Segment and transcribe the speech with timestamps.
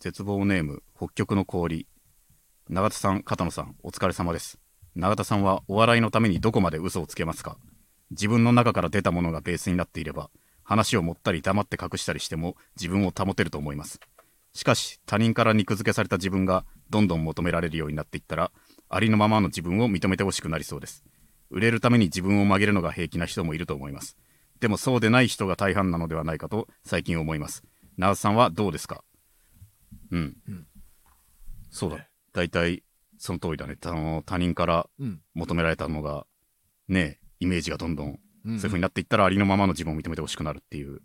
[0.00, 1.86] 絶望ネーム北極の氷。
[2.68, 4.58] 永田さん片野さんお疲れ様です。
[4.94, 7.56] 永田さんはお笑いのためにどこまで嘘をつけますか？
[8.10, 10.30] 自分の中から出たものがベースになっていれば
[10.62, 14.00] 話を持ったり黙って隠したりしても自分を保てると思います。
[14.52, 18.52] しかし他人から肉付けされた自分がどんどん求められるようになっていったら
[18.88, 21.04] ありのままの自分を認めてほしくなりそうです。
[21.50, 24.16] 売れるために自分を曲げるのが平気な人もいると思います。
[24.60, 27.64] でもそうでない人が大半なのではないかと最近思います。
[27.98, 29.02] 永田さんはどうですか？
[30.14, 30.66] うん、うん
[31.70, 32.84] そうだね大体
[33.18, 35.20] その通りだねあの他人からうん。
[35.34, 36.26] 求められたのが
[36.88, 41.00] ねイメージがどんどんうんそういう風になっていったらありのままの自分を認めてほしくなるっていう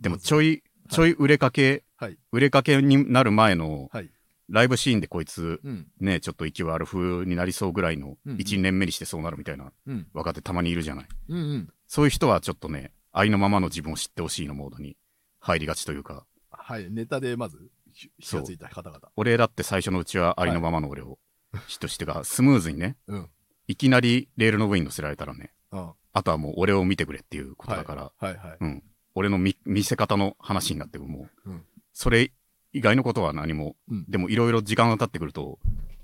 [0.00, 2.16] でもちょいちょい売れかけ、はい。
[2.32, 4.10] 売れかけになる前のはい。
[4.48, 5.86] ライブシーンでこいつうん。
[6.00, 10.06] ねちょっと勢いある風になりそうぐらいのうんうん1年目にしてそうなるみたいなうん。
[10.14, 11.68] 若手たまにいるじゃないうんうん。
[11.86, 14.96] そういう人はちょっとねありのままの自分を知ってほしいのモードに
[15.40, 16.90] 入りがちというかはい。
[16.90, 17.77] ネタでまず、ひ
[18.18, 19.00] 火がついた方々。
[19.16, 21.18] 俺だって最初のうちはありのままの俺を
[21.66, 23.30] 知ってほしてかスムーズにねうん。
[23.66, 25.90] いきなりレールの上に乗せられたらねうん。
[26.12, 28.56] あとはもう俺を見てくれっていうことだから、はいはい。
[28.60, 28.82] うん、
[29.14, 32.30] 俺の見せ方の話になってくもう、うんそれ
[32.72, 35.58] 以外のことは何も、うんでもいろいろ時間が経ってくると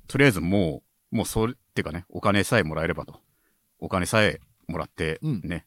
[0.08, 3.20] とりあえずもうもうそれっていうかねお金さえもらえればと
[3.78, 5.66] お金さえもらってうんね、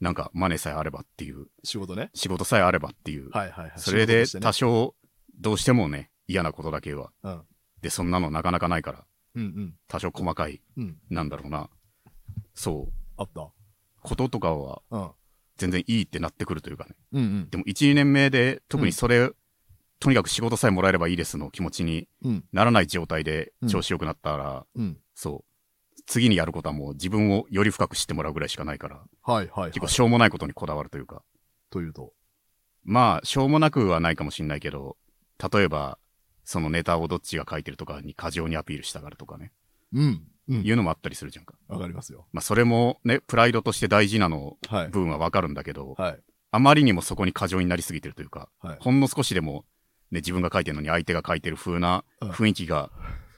[0.00, 2.10] なんかマネさえあればっていう仕事ね。
[2.12, 3.72] 仕事さえあればっていう、はいはい。
[3.76, 4.94] それで多少
[5.42, 7.42] どうしてもね嫌なことだけはうん。
[7.82, 9.04] でそんなのなかなかないから
[9.34, 10.84] うん多少細かいうん。
[10.84, 10.96] うん。
[11.10, 11.68] なんだろうな
[12.54, 13.50] そうあった。
[14.02, 15.10] こととかはうん。
[15.56, 17.50] 全然いいってなってくるというかねうんうん。
[17.50, 19.30] でも12年目で特にそれ、
[20.00, 22.44] とにかく仕事さえもらえればいいですの気持ちにうん。
[22.52, 24.98] ならない状態で調子よくなったら、うん。
[25.14, 25.44] そう
[26.06, 29.70] 次にやることはもう自分をより深く知ってもらうぐらいしかないからはいはいはい。
[29.70, 31.22] 結構しょうもないことにこだわるというか
[31.70, 32.12] というと。
[32.84, 34.96] まあしょうもなくはないかもしんないけど
[35.52, 35.98] 例えば
[36.44, 39.52] そのネタをどっちが書いてるとかに過剰にアピールしたがるとかね、
[39.92, 40.22] うん。
[40.48, 40.62] うん。
[40.62, 42.26] いうのもあったりするじゃんかわかりますよ。
[42.32, 44.88] まあそれもねプライドとして大事なのはい。
[44.88, 46.18] 部分はわかるんだけど、はい。
[46.50, 48.76] あまりにもそこに過剰になりすぎてるというかはい。
[48.80, 49.64] ほんの少しでも、
[50.10, 52.90] ね、自分が書いてるのに相手が書いてる風なうん雰囲気が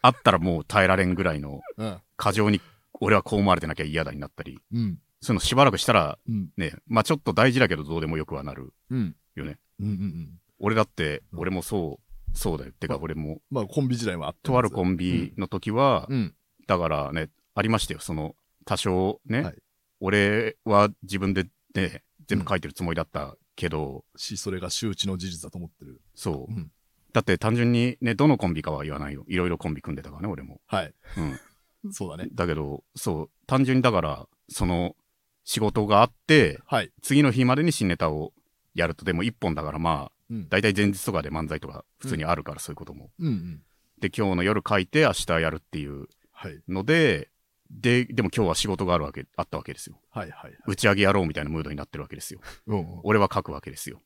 [0.03, 1.99] あったらもう耐えられんぐらいのうん。
[2.17, 2.61] 過剰に
[3.01, 4.99] 俺はこう思われてなきゃ嫌だになったりうん。
[5.21, 6.49] そういうのしばらくしたらうん。
[6.57, 9.15] ねまあちょっと大事だけどどうでもよくはなるうん。
[9.37, 10.39] よねうんうんうん。
[10.59, 11.41] 俺だってうん。
[11.41, 12.73] 俺もそうそうだよ。
[12.79, 13.41] てか俺も。
[13.51, 16.35] まあ、コンビ時代もあったとあるコンビの時はうん。
[16.67, 18.01] だからねありましたよ。
[18.01, 18.35] その
[18.65, 19.55] 多少ね、はい。
[20.01, 26.01] 俺は自分でね全部書いてるつもりだったけど、し、それが周知の事実だと思ってる。
[26.15, 26.71] そう、うん。
[27.13, 29.25] だって単純にねどのコンビかは言わないよ。
[29.29, 30.95] いろいろコンビ組んでたからね俺も、はい。
[31.85, 32.29] うん、 そうだね。
[32.33, 33.31] だけどそう。
[33.47, 34.97] 単純にだからその
[35.45, 36.91] 仕事があってはい。
[37.03, 38.33] 次の日までに新ネタを
[38.75, 39.05] やると。
[39.05, 40.49] でも1本だからまあうん。
[40.49, 43.63] 大体前日とかで漫才とか普通にあるから、そういうこともうんうん。
[44.01, 46.61] で今日の夜書いて明日やるっていうはい。
[46.69, 47.31] ので
[47.71, 50.59] ででも今日は仕事があるわけあったわけですよはいはいはい。
[50.67, 53.01] 打ち上げやろうみたいなムードになってるわけですようんうん。
[53.05, 54.01] 俺は書くわけですよ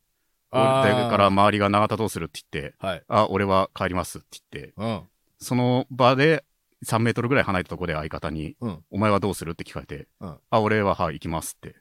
[0.51, 3.03] だから周りが永田どうするって言ってはい。
[3.09, 5.03] あ俺は帰りますって言ってうん。
[5.39, 6.45] その場で
[6.87, 8.85] 3メートルぐらい離れたところで相方にうん。
[8.91, 11.75] 「お前はどうする?」って聞かれて「うんあ俺ははい行きます」って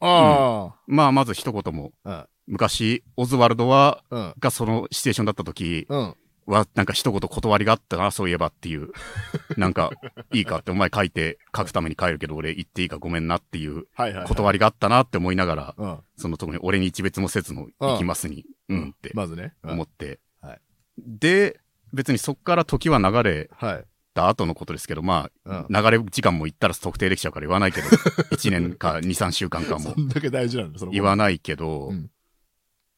[0.00, 2.28] あまあまず一言もあ。
[2.46, 4.20] 昔オズワルドはうん。
[4.20, 4.34] うん。
[4.38, 6.14] がそのシチュエーションだった時うん。
[6.46, 8.90] はなんか一言断りがあったなそういえばっていう
[9.56, 9.90] なんか
[10.30, 13.86] いいかってお前書いて書くために帰るけど俺言っていいかごめんなっていう。
[14.26, 15.98] 断りがあったなって思いながらうん。
[16.16, 19.54] その特に俺に一別もせずの行きますにうんってまずね。
[19.62, 20.60] うん思ってはい
[20.98, 21.58] で
[21.94, 23.84] 別にそっから時は流れはい。
[24.12, 25.74] た後のことですけどまあうん。
[25.74, 32.10] 流れ時間も言ったら特定できちゃうから言わないけど1年か23週間かも そんだけ大事なんだ、言わないけど、うん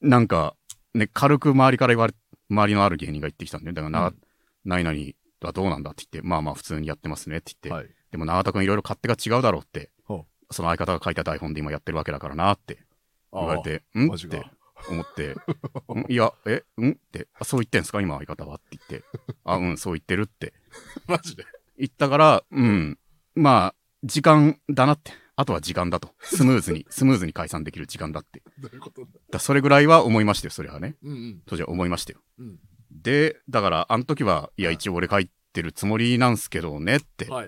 [0.00, 0.54] なんか
[0.94, 2.14] ね軽く周りから言われ
[2.50, 4.16] 周りのある芸人が言ってきたんでだからな、うん
[4.68, 4.98] 何々
[5.42, 7.94] はどうなんだって言ってまあまあ普通にやってますねって言って、はい。
[8.10, 12.78] でも永田君いろいろ勝手が違うだろうってほその相方が書いた台本で今やってるわけだからなって
[13.32, 14.08] 言われてん？
[14.08, 14.38] マジか。
[14.38, 14.50] って
[14.88, 16.12] 思ってん？
[16.12, 16.64] いやえ？
[16.80, 16.90] ん？
[16.90, 18.00] ってあそう言ってんすか？
[18.00, 19.06] 今相方はって言って。
[19.44, 20.52] あうんそう言ってるって。
[21.06, 21.12] あ。
[21.12, 21.44] マジで？
[21.78, 22.99] 言ったから、うん、
[23.37, 25.12] まあ、時間だなって。
[25.37, 26.15] あとは時間だと。
[26.21, 28.43] スムーズに、 スムーズに解散できる時間だって。
[28.59, 29.09] どういうことだ？
[29.33, 30.97] だそれぐらいは思いましたよ、それはね。
[31.03, 31.43] うんうん。
[31.47, 32.21] 当時は思いましたよ。
[32.38, 32.59] うん。
[32.91, 37.44] で、だから、あの時は、いや、一応俺書いてるつもりなんすけどねっては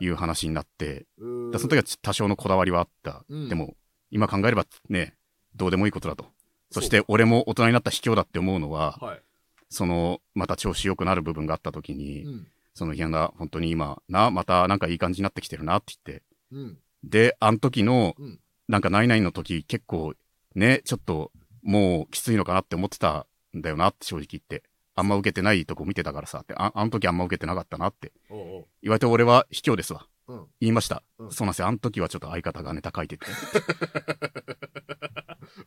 [0.00, 3.24] いう話になって、うーんだその時は多少のこだわりはあった。
[3.28, 3.76] うんでも、
[4.10, 5.16] 今考えればね、
[5.56, 6.30] どうでもいいことだと。
[6.70, 9.22] そして、俺も大人になった卑怯だって思うのは、はい。
[9.68, 12.48] その、また調子良くなる部分があった時に、うん。
[12.74, 16.78] その、いやな、本当に今、な、またなんかいい感じになってきてるなって言って、うん。
[17.04, 20.14] で、あの時のうん、なんか、何々の時、結構、
[20.54, 21.32] ね、ちょっと、
[21.62, 23.26] もうきついのかなって思ってた
[23.56, 24.64] んだよなって正直言って。
[24.94, 30.06] あんま受けてないとこ見てたからさって、ああの時あんま受けてなかったなっておうおう言われて俺は卑怯ですわ。
[30.28, 31.02] うん言いました。
[31.18, 31.68] うんそうなんですよ。
[31.68, 33.26] あの時はちょっと相方がネタ書いてて。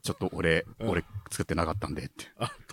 [0.02, 2.28] ちょっと俺、うん俺作ってなかったんでって。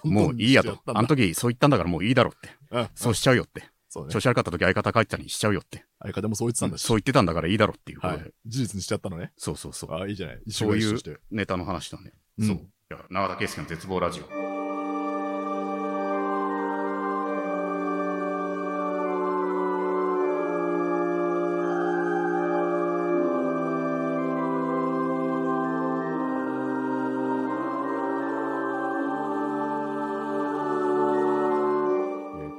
[0.05, 2.51] もういいやとあの時そう言ったんだからもういいだろって。
[2.71, 3.65] うんそうしちゃうよって。
[3.89, 4.21] そうね調。
[4.21, 5.87] 子悪かった時相方書いてたのにしちゃうよって。
[6.03, 6.83] 相方もそう言ってたんだし。
[6.83, 8.23] そう言ってたんだからいいだろっていうことで。
[8.23, 8.33] はい。
[8.47, 9.33] 事実にしちゃったのね。
[9.37, 9.95] そうそうそう。
[9.95, 10.43] あいいじゃない。
[10.47, 11.21] 一緒そういう。
[11.31, 12.13] ネタの話だね。
[12.39, 12.57] うんそう。
[12.57, 12.61] い
[12.91, 14.25] や、永田圭介の絶望ラジオ。
[14.25, 14.53] えー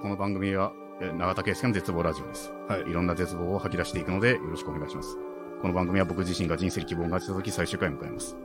[0.02, 2.52] この番組は、えー永田圭介の絶望ラジオです。
[2.68, 2.90] はい。
[2.90, 5.18] いろんな絶望を吐き出していくので、よろしくお願いします。
[5.62, 8.36] この番組は僕自身が人生に希望がした時最終回を迎えます。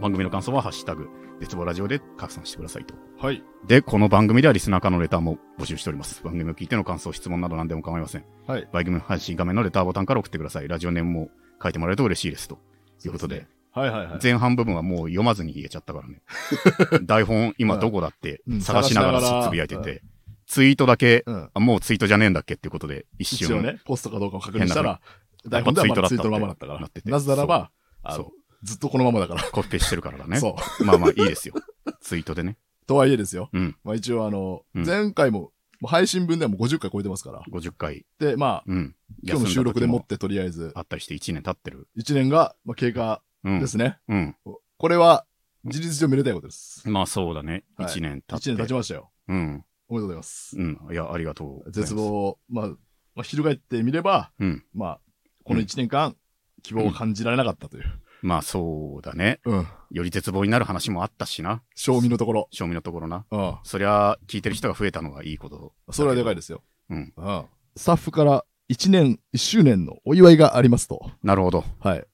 [0.00, 1.08] 番組の感想は、ハッシュタグ、
[1.40, 2.94] 絶望ラジオで拡散してくださいと。
[3.18, 3.42] はい。
[3.66, 6.22] で、この番組ではリスナーからのレターも募集しております。
[6.22, 8.24] 番組を聞いての感想、質問など何でも構いません。
[8.46, 8.68] はい。
[8.72, 10.68] 番組配信画面のレターボタンから送ってください。
[10.68, 11.30] ラジオネームも
[11.62, 12.48] 書いてもらえると嬉しいです。
[12.48, 12.58] と
[13.04, 14.18] いうことで、はいはいはい。
[14.22, 16.22] 前半部分はもう読まずに言えちゃったからね。
[17.04, 20.02] 台本、今どこだってうん探しながら探しながらつぶやいてて、
[20.46, 21.50] ツイートだけ、うん。
[21.54, 25.00] あもうツイートじゃねえんだっけっていうことで、一瞬、一応ね、ポストかどうかを確認したら、
[25.42, 27.02] 変台本ではまだツイートやっぱツイートだったのままだったからなって。
[27.02, 27.70] てなぜならば、
[28.02, 28.30] あその、
[28.62, 29.42] ずっとこのままだから。
[29.50, 30.38] コピペしてるからだね。
[30.38, 31.54] そまあまあいいですよ。
[32.00, 32.56] ツイートでね。
[32.84, 32.86] う。
[32.86, 33.50] とはいえですよ。
[33.52, 33.76] うん。
[33.84, 35.52] まあ一応あの、うん前回も、も
[35.84, 37.42] う配信分ではもう50回超えてますから。
[37.50, 38.06] 50回。
[38.20, 38.94] で、まあ、うん。
[39.24, 41.88] 今日の収録でもっ休んだ時てとりあえず、あったりして1年経ってる。
[41.98, 43.60] 1年が、まあ、経過うん。
[43.60, 43.98] ですね。
[44.08, 44.36] うん。
[44.78, 45.26] これは、
[45.64, 46.88] 事実上めでたいことです。
[46.88, 47.64] まあそうだね。
[47.76, 48.50] はい1年経って。
[48.50, 49.10] 1年経ちましたよ。
[49.28, 49.64] うん。
[49.92, 50.56] おめでとうございます。
[50.58, 50.78] うん。
[50.90, 51.70] いや、ありがとう。
[51.70, 52.76] 絶望を、まあ、ま
[53.18, 54.64] あ、翻ってみれば、うん。
[54.72, 55.00] まあ、
[55.44, 56.16] この1年間、
[56.62, 57.84] 希望を感じられなかったという。
[58.22, 59.40] まあそうだね。
[59.44, 59.66] うん。
[59.90, 61.62] より絶望になる話もあったしな。
[61.74, 62.48] 賞味のところ。
[62.52, 63.26] 賞味のところな。
[63.30, 63.56] うん。
[63.64, 65.74] そりゃ、聞いてる人が増えたのはいいこと。
[65.90, 66.62] それはでかいですよ。
[66.88, 67.12] うん。
[67.14, 67.44] うん。
[67.76, 71.10] スタッフから1年、1周年のお祝いがありますと。
[71.22, 71.64] なるほど。
[71.80, 72.06] はい。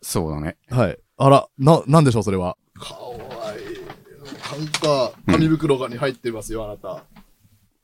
[0.00, 0.56] そうだね。
[0.70, 0.98] はい。
[1.18, 2.56] あら、な、なんでしょう、それは。
[2.74, 3.31] かわ
[4.56, 4.68] いい。
[4.68, 7.04] カウンター、紙袋がに入ってますよ、あなた。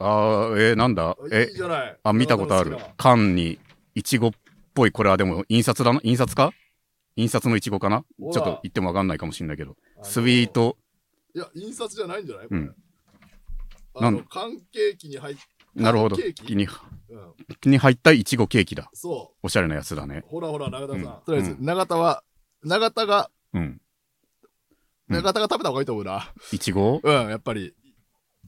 [0.00, 1.16] あー、えーなんだ？
[1.32, 1.96] えいい、じゃない。
[2.02, 2.76] あ、見たことある。
[2.96, 3.58] 缶に、
[3.94, 4.30] いちごっ
[4.74, 6.00] ぽい、これはでも、印刷だな？
[6.04, 6.52] 印刷か
[7.16, 8.04] 印刷のいちごかな？
[8.20, 9.76] ちょっと言ってもわかんないかもしれないけど。
[10.02, 10.46] スイー。
[10.46, 10.76] ト、
[11.34, 12.48] いや、印刷じゃないんじゃない？
[12.48, 12.60] これ。
[12.60, 12.74] うん
[13.94, 14.24] あの、なん？
[14.28, 15.36] 缶ケーキに入っ
[15.74, 16.16] なるほど。
[16.16, 16.44] ケーキ？
[16.44, 17.70] 気に、うん。
[17.70, 18.88] に入ったいちごケーキだ。
[18.92, 20.30] そおしゃれなやつだねう。。
[20.30, 21.02] ほらほら、永田さん。
[21.02, 22.22] うんとりあえず、うん永田は、
[22.62, 23.80] 永田が、うん。
[25.08, 26.32] うん永田が食べた方がいいと思うな。
[26.52, 27.74] いちごうん、やっぱり。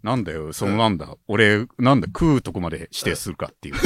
[0.03, 1.17] なんだよ、そのなんだ。
[1.29, 3.81] 俺、なんだ、食うとこまで指定するかっていうこ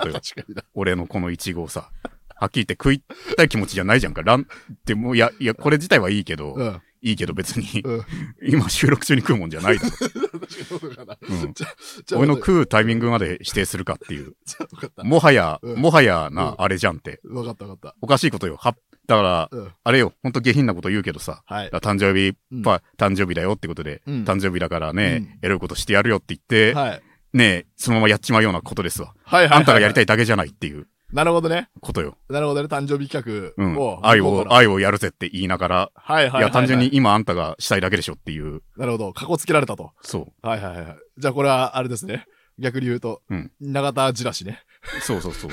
[0.00, 0.14] とよ。
[0.20, 0.62] 確かにな。
[0.74, 1.90] 俺のこのいちごをさ。
[2.36, 3.02] はっきり言って食い
[3.36, 4.22] たい気持ちじゃないじゃんか。
[4.22, 4.46] ラン、
[4.84, 6.82] でも、いや、いや、これ自体はいいけど、うん。
[7.00, 8.02] いいけど別に、うん。
[8.48, 9.90] 今収録中に食うもんじゃないだろ。
[9.98, 11.18] 確かにそうかな。
[11.20, 11.66] うんじゃ、
[12.06, 12.36] じゃあ、俺のう。
[12.38, 14.34] 食うタイミングまで指定するかっていう。
[14.46, 15.04] じゃあ、分かった。
[15.04, 17.20] もはや、うんもはやなう、んあれじゃんって。
[17.24, 18.56] 分かった分かっおかしいことよ。
[18.56, 18.74] は、
[19.06, 19.56] だから、た。
[19.56, 19.72] うん。
[19.84, 21.68] あれよ、ほんと下品なこと言うけどさ、はい。
[21.70, 27.02] 誕生日、うんパ誕生日だよってことで、うん誕生日だからね、うんエロいことしてやるよって言って、はい。
[27.32, 29.14] ねそのままやっちまうようなことですわ。
[29.24, 29.58] はいはい。
[29.58, 30.04] あんたがやりたい。
[30.04, 31.68] いだけじゃないっていうなるほどね。
[31.80, 32.16] ことよ。
[32.28, 32.66] なるほどね。
[32.66, 33.98] 誕生日企うん画を。。
[33.98, 34.08] うか
[34.50, 36.40] ら愛をやるぜって言いながら、はいはいはい。
[36.40, 36.90] いや、単純に。
[36.92, 39.12] 今あんたがしたいだけでしょっていう、なるほど。
[39.12, 39.92] かこつけられたと。
[40.02, 40.96] そはいはいはい。
[41.18, 42.26] じゃあこれは、あれですね。
[42.58, 44.60] 逆に言うと、うん永田じらしね。
[44.98, 45.00] う。
[45.02, 45.50] そうそうそう。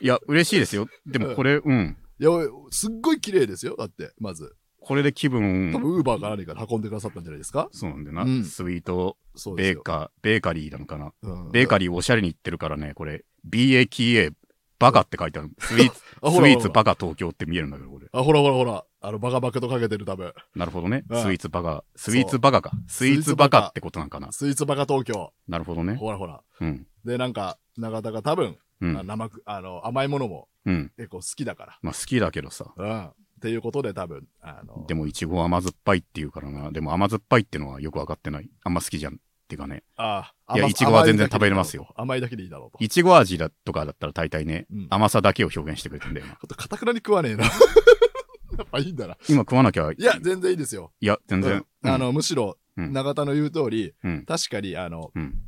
[0.00, 0.86] いや、嬉しいですよ。
[1.06, 1.96] でもこれ、うん。
[2.20, 2.30] いや、
[2.70, 3.76] すっごい綺麗ですよ。
[3.76, 4.54] だって、まず。
[4.80, 7.68] これで気分多、分、ウーバーか何かで運んでくださったんじゃないですか？
[7.72, 8.22] そうなんだよな。
[8.22, 9.16] うんスイート。
[9.56, 11.12] ベーカー、ベーカリーなのかな。
[11.22, 14.32] うんベーカリーおしゃれに言ってるからね、これ、BAKA、
[14.78, 15.50] バカって書いてある。
[15.58, 18.06] スイーツ、 あ、スイーツバカ東京って見えるんだけど、これ。
[18.12, 18.84] あ、ほらほらほら。
[19.00, 20.32] あの、バカバカとかけてる多分。
[20.54, 21.04] なるほどね。
[21.08, 22.70] うんスイーツバカ、スイーツバカか。
[22.86, 24.30] スイーツバカってことなんかな。
[24.32, 25.32] スイーツバカ東京。
[25.48, 25.96] なるほどね。
[25.96, 26.42] ほらほら。
[26.60, 26.86] うん。
[27.04, 28.96] で、なんか、永田が多分、うん。
[28.96, 30.92] あ生く、あの、甘いものもうん。
[30.96, 32.72] 結構好きだかまあ好きだけどさ。
[32.76, 32.84] ら。
[32.84, 33.06] うん。
[33.06, 36.72] っていうことで多分、あの、でもいちごは甘酸っぱいって言うからな。
[36.72, 38.50] でも甘酸っぱいってのはよくわかってない。
[38.64, 39.14] あんま好きじゃん。
[39.14, 39.16] っ
[39.48, 39.82] ていうかね。
[39.96, 41.88] ああ、いや甘いちごは全然食べれますよ。
[41.96, 42.84] 甘いだけでいいだろうと。
[42.84, 46.32] いちご味だとかだったら大体ね、うん甘さだけを表現してくれてんだよな。
[46.32, 47.44] ちょっとかたくなに食わねえな。
[48.58, 49.16] やっぱいいんだな。
[49.26, 50.92] 今食わなきゃいいや、全然いいですよ。
[51.00, 51.64] いや、全然。
[51.82, 55.38] うんあの、むしろ、うん永田の言う通り、うん、確かに、あの、うん。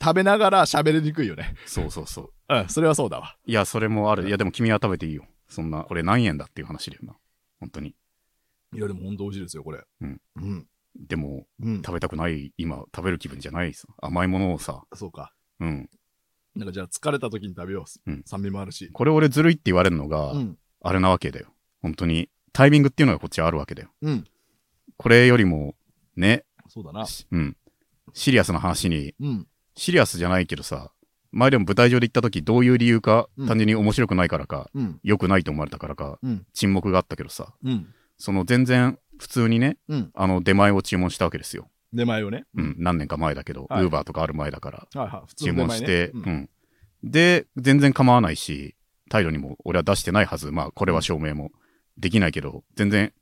[0.00, 1.54] 食べながら喋りにくいよね。
[1.66, 2.54] そうそうそう。
[2.54, 3.36] うん、それはそうだわ。
[3.46, 4.28] いや、それもある。
[4.28, 5.24] いや、でも君は食べていいよ。
[5.48, 7.16] そんな、これ何円だっていう話だよな。
[7.60, 7.94] 本当に。
[8.74, 9.84] いや、でも本当美味しいですよ、これ。
[10.00, 10.20] うん。
[10.36, 10.66] うん。
[10.96, 11.76] でも、うん。
[11.82, 13.88] 食べたくない、今、食べる気分じゃないさ。
[13.98, 15.32] 甘いものをさ、そうか。
[15.60, 15.90] うん。
[16.54, 18.10] なんかじゃあ疲れた時に食べよう。
[18.10, 18.90] うん酸味もあるし。
[18.92, 20.58] これ俺ずるいって言われるのが、うん。
[20.82, 21.52] あれなわけだよ。
[21.82, 22.30] 本当に。
[22.52, 23.90] タイミングっていうのがこっちはあるわけだよ。
[24.02, 24.24] うん。
[24.96, 25.74] これよりも、
[26.16, 27.04] ね、そうだな。
[27.06, 27.56] しうん。
[28.14, 29.46] シリアスな話に、うん。
[29.76, 30.90] シリアスじゃないけどさ、
[31.32, 34.98] 前でも舞台上で行った時どういう理由か、うん単純に面白くないからか、うん。
[35.02, 36.46] 良くないと思われたからか、うん。
[36.54, 37.86] 沈黙があったけどさ、うん。
[38.16, 40.10] その全然普通にね、うん。
[40.14, 41.68] あの出前を注文したわけですよ。
[41.92, 42.44] 出前をね。
[42.54, 46.50] うん、何年か前だけど、ウはいーバーとかある前だから、注文して、ううんん。
[47.04, 48.74] で、全然構わないし、
[49.08, 50.50] 態度にも俺は出してないはず。
[50.50, 51.52] まあ、これは証明も
[51.98, 53.12] できないけど、全然、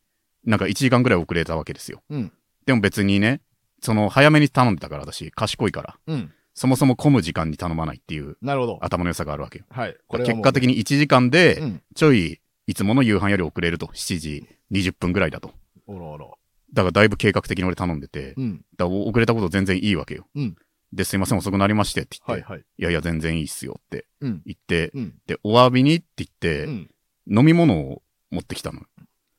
[0.45, 2.03] なんか1時間ぐらい遅れたわけですよ。
[2.11, 2.33] うん。
[2.67, 3.41] でも別にね、
[3.81, 6.33] その早めに頼んでたからだし、賢いから、うん。
[6.55, 8.79] そもそも混む時間に頼まないっていうなるほど。
[8.81, 9.65] 頭の良さがあるわけよ。
[9.71, 9.97] はい。
[10.07, 11.83] これはもう結果的に1時間でう、ん。
[11.95, 15.53] ちょい、いつもの夕飯より遅れると、7時20分ぐらいだと。
[15.87, 16.39] おろおろ。
[16.73, 18.65] だからだいぶ計画的に俺頼んでて、うん。
[18.77, 20.27] だから遅れたこと全然いいわけよ。
[20.35, 20.57] うん
[20.93, 22.65] で、すいません、遅くなりましてって言って、はいはい。
[22.79, 24.43] いやいや、全然いいっすよってうん。
[24.47, 25.15] 言って、うん。
[25.27, 26.91] で、お詫びにって言って、うん。
[27.29, 28.83] 飲み物を持ってきたの。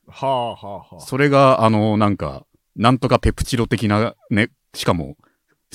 [0.08, 1.00] はあはあはあ。
[1.00, 2.46] それが、あの、なんか、
[2.76, 5.16] なんとかペプチド的な、ね、しかも、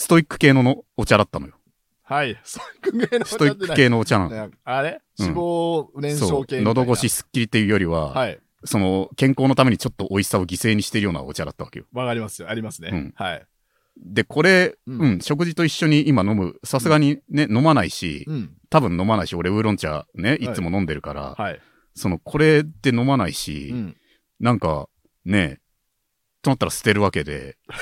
[0.00, 1.56] ストイック系ののお茶だったのよ。
[2.02, 2.40] はい。
[2.42, 4.48] ストイック系のストイック系のお茶なの。
[4.48, 5.02] ねあれ？
[5.18, 6.62] うん脂肪燃焼系。
[6.62, 8.40] 喉越しすっきりっていうよりは、はい。
[8.64, 11.84] その、健康のためにちょっと美味しさを犠牲にしてるようなお茶だったわけよ。
[11.92, 12.48] わかりますよ。
[12.48, 12.88] ありますね。
[12.90, 13.46] うんはい。
[13.98, 18.54] で、これ、ううんん、食事と一緒に今飲む、さすがにね、飲まないし、うん。
[18.70, 21.60] 多分飲まないし、俺ウーロン茶ね、いつも飲んでるから、はい。
[21.94, 23.96] その、これで飲まないし、うん。
[24.40, 24.88] なんか、
[25.26, 25.60] ね、
[26.40, 27.80] となったら捨てるわけで、はい。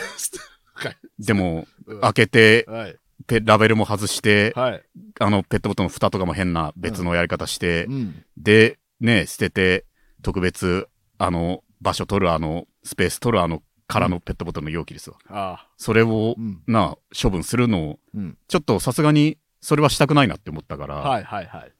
[1.18, 2.96] でも、うん開けて、はい。
[3.26, 4.82] ペラベルも外して、はい。
[5.20, 8.24] あの、ペットボトルの蓋とかも変な別のやり方して、うん。
[8.36, 9.86] で、ね、捨てて、
[10.22, 15.16] 特別、あの、場所取るあの、スペース取るあの、空のペットボトルの容器ですわ。
[15.28, 15.68] ああ。
[15.76, 16.62] それをう、ん。
[16.66, 18.38] な、処分するのを、うん。
[18.48, 21.72] ちょっとさすがに、それはしたくないなって思ったから、はいはいはい。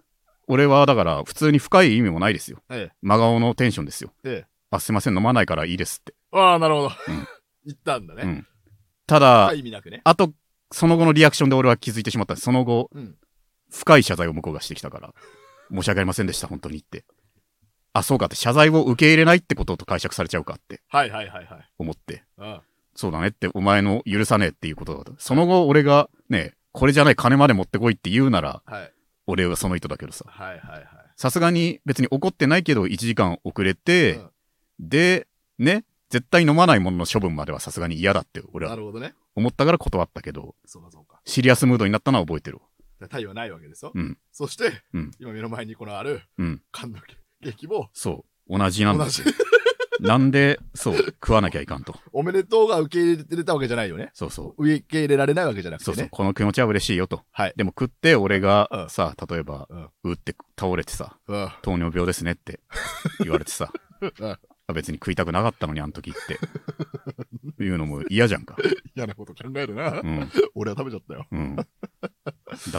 [0.48, 2.62] 俺はだから、普通に深い意味もないですよ。
[2.70, 4.12] え真顔のテンションですよ。
[4.24, 4.30] え。
[4.30, 4.46] ええ。
[4.70, 6.14] あ、すいません、飲まないからいいですって。
[6.32, 7.26] ああ、なるほどうん。
[7.66, 8.22] 言ったんだね。
[8.22, 8.46] うん。
[9.08, 10.02] ただ、意味なくね。
[10.04, 10.32] あと、
[10.70, 12.36] その後のリアクションで俺は気づいてしまった。
[12.36, 13.16] その後、うん。
[13.70, 15.14] 深い謝罪を向こうがしてきたから、
[15.72, 17.04] 申し訳ありませんでした、本当にって。
[17.94, 21.70] あ、そうかって、謝罪を受け入れないってことと解釈されちゃうかってはいはいはいはい。
[21.78, 22.60] 思って、うん。
[22.94, 25.14] そうだねって、お前の許さねえっていうことだと。
[25.18, 28.92] その後、俺がね、これじゃない金まで持ってこいって言うなら、はい。
[29.26, 30.26] 俺はその人だけどさ。
[30.28, 30.86] はいはいはい。
[31.16, 34.30] さすがに別に怒ってないけど、1時間遅れて、うん
[34.80, 35.26] で、
[35.58, 39.14] ね、絶対飲まないものの処分まではさすがに嫌だって俺はなるほどね。
[39.34, 41.20] 思ったから断ったけど、そうかそうか。
[41.24, 42.62] シリアスムードになったのは覚えてるわ。
[43.08, 43.92] タイはないわけですよ。
[43.94, 44.18] うん。
[44.32, 46.62] そして、うん今目の前にこのあるうん。
[46.72, 46.98] 缶の
[47.42, 48.58] ケーキもそう。
[48.58, 49.44] 同じなん同じですよ。
[50.00, 51.94] なんで、そう、食わなきゃいかんと。
[52.12, 54.10] おめでとうが受け入れてたわけじゃないよね。
[54.14, 54.64] そうそう。
[54.64, 56.04] 受け入れられないわけじゃなくてそうそう。
[56.04, 56.08] ね。
[56.10, 57.24] この気持ちは嬉しいよと。
[57.32, 57.52] はい。
[57.56, 59.68] でも食って俺がうんさ、例えば、
[60.04, 61.48] うって倒れてさ、うん。
[61.62, 62.60] 糖尿病ですねって
[63.20, 64.38] 言われてさ、 うんあ
[64.72, 66.38] 別に食いたくなかったのにあの時って。
[67.62, 68.56] いうのも嫌じゃんか。
[68.94, 70.06] 嫌なこと考えるなう。
[70.06, 70.30] ん。
[70.54, 71.26] 俺は食べちゃったよ。
[71.30, 71.56] うん。
[71.56, 71.64] だ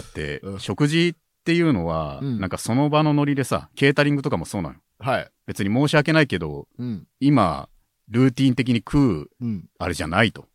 [0.02, 4.76] って、うん食事っていうのは、うんなんかその場のノリでさ、ケータリングとかもそうなの。
[5.00, 5.32] はい。
[5.48, 7.08] 別に申し訳ないけど、うん。
[7.20, 7.70] 今、
[8.10, 9.66] ルーティン的に食ううん。
[9.80, 10.48] あれじゃないと。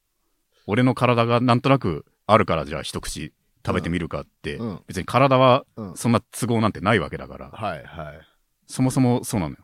[0.66, 3.32] 俺の体がなんとなくあるからじゃあ一口
[3.66, 4.82] 食べてみるかって、うん。
[4.86, 5.96] 別に体はうん。
[5.96, 8.20] そんな都合なんてないわけだから、はいはい。
[8.66, 9.63] そもそもそうなのよ。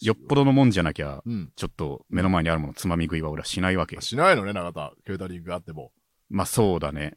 [0.00, 1.52] よっぽどのもんじゃなきゃ、うん。
[1.56, 4.00] ちょっと目の前にあるものつまみ食いは俺はしないわけ。
[4.00, 4.92] しないのね、永田。
[5.06, 5.92] ケータリングがあっても。
[6.28, 7.12] まあそうだね。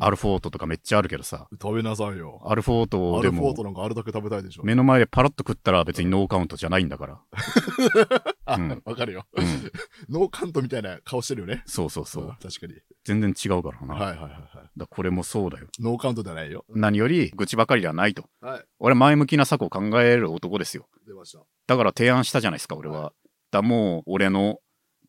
[0.00, 2.42] アルフォートとかめっちゃあるけどさ、食べなさいよ。
[2.44, 4.64] アルフォートでアルフォートもなんかあるだけ食べたいでしょ。
[4.64, 7.20] 目の前でパラッと食ったら別にノーカウントじゃないんだから。
[8.46, 9.26] あうんわかるよ。
[9.32, 9.44] うん。
[10.08, 11.62] ノーカントみたいな顔してるよね。
[11.66, 12.24] そうそうそう。
[12.26, 12.74] ん確かに。
[13.04, 13.94] 全然違うからな。
[13.94, 14.70] はいはいはいはい。
[14.76, 15.68] だこれもそうだよ。
[15.78, 16.64] ノーカウントではないよ。
[16.68, 18.28] 何より愚痴ばかりではないと。
[18.40, 18.64] はい。
[18.78, 20.88] 俺前向きな策を考える男ですよ。
[21.06, 21.44] 出ました。
[21.66, 23.12] だから提案したじゃないですか、俺は。
[23.50, 24.60] だもう俺の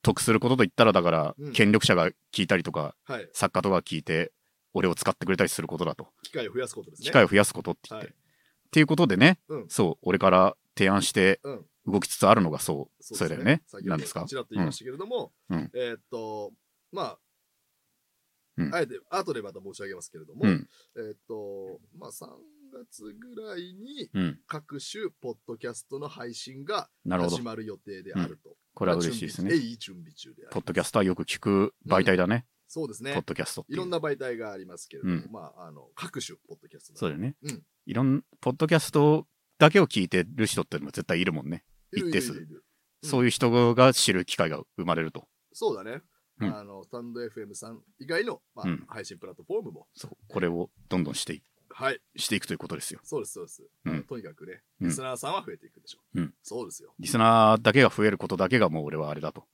[0.01, 3.29] 得することと言ったら、だからうん権力者が聞いたりとか、はい。
[3.33, 4.31] 作家とか聞いて、
[4.73, 6.07] 俺を使ってくれたりすることだと。
[6.23, 7.05] 機会を増やすことですね。
[7.05, 8.07] 機会を増やすことって言って。
[8.07, 8.15] はい
[8.65, 11.65] っていうことでね、うんそう、俺から提案してうん。
[11.85, 13.61] 動きつつあるのがそう、そそうだよね。
[13.67, 14.25] 先ほどなんですか？
[14.25, 16.53] ちらっと言いましたけれども、うんうんえーっと、
[16.91, 17.19] まあ、
[18.57, 22.27] うんあえて、後でまた申し上げますけれども、うん、えーっと、まあ、3
[22.73, 24.39] 月ぐらいにうん。
[24.47, 27.41] 各種ポッドキャストの配信が始。
[27.41, 28.55] まる予定であると。
[28.73, 29.53] これは嬉しいですね。
[29.55, 32.45] い準備中でポッドキャストはよく聞く媒体だね。
[32.67, 33.21] そうですねポッ。
[33.25, 33.73] ドキャストいう。
[33.73, 37.35] いろんな媒体がありますけれども、うんまあ、あの、各種ポッドキャストがそうだよね。
[37.43, 39.27] うんいろん、ポッドキャスト
[39.59, 41.63] だけを聞いてる人ってのも絶対いるもんね。
[41.95, 42.47] 一定数
[43.03, 45.27] そういう人が知る機会が生まれると。
[45.53, 46.01] そうだね。
[46.41, 50.17] うんあの、スタンド FM さん以外の、まあうん配信プラットフォームも、そう。
[50.27, 52.99] これをどんどんしていはい、していくということですよ。
[53.03, 53.63] そうです、そうです。
[54.07, 56.21] とにかくね、うんリスナーさんは増えていくでしょう。
[56.21, 56.93] うんそうですよ。
[56.99, 59.45] リスナーだけが増えることだけがもう俺はあれだと。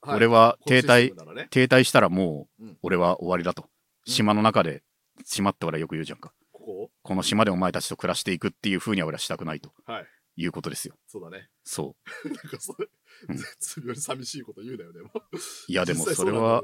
[0.00, 1.12] はい俺は停滞
[1.48, 3.68] 停滞したらもううん俺は終わりだと、
[4.04, 4.82] 島の中で
[5.24, 10.06] 島って俺はよく言うじゃんかこここの島でお前たちと暮らしていくっていう風には俺はしたくないとはい。
[10.40, 10.94] いうことですよ。
[11.08, 11.48] そうだね。
[11.64, 12.86] そなんかそれ
[13.28, 15.10] うん、絶妙に寂しいこと言うなよ、でも。
[15.14, 16.62] ういやでもそれは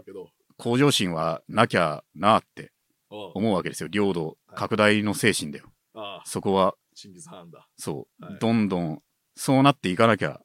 [0.56, 2.72] 向上心はなきゃなって
[3.10, 3.32] うん。
[3.34, 3.88] 思うわけですよ。
[3.88, 4.56] 領土はい。
[4.56, 5.66] 拡大の精神だよ。
[5.94, 6.76] ああ、そこは。
[7.76, 8.38] そう、はい。
[8.38, 9.02] どんどん
[9.34, 10.40] そうなっていかなきゃ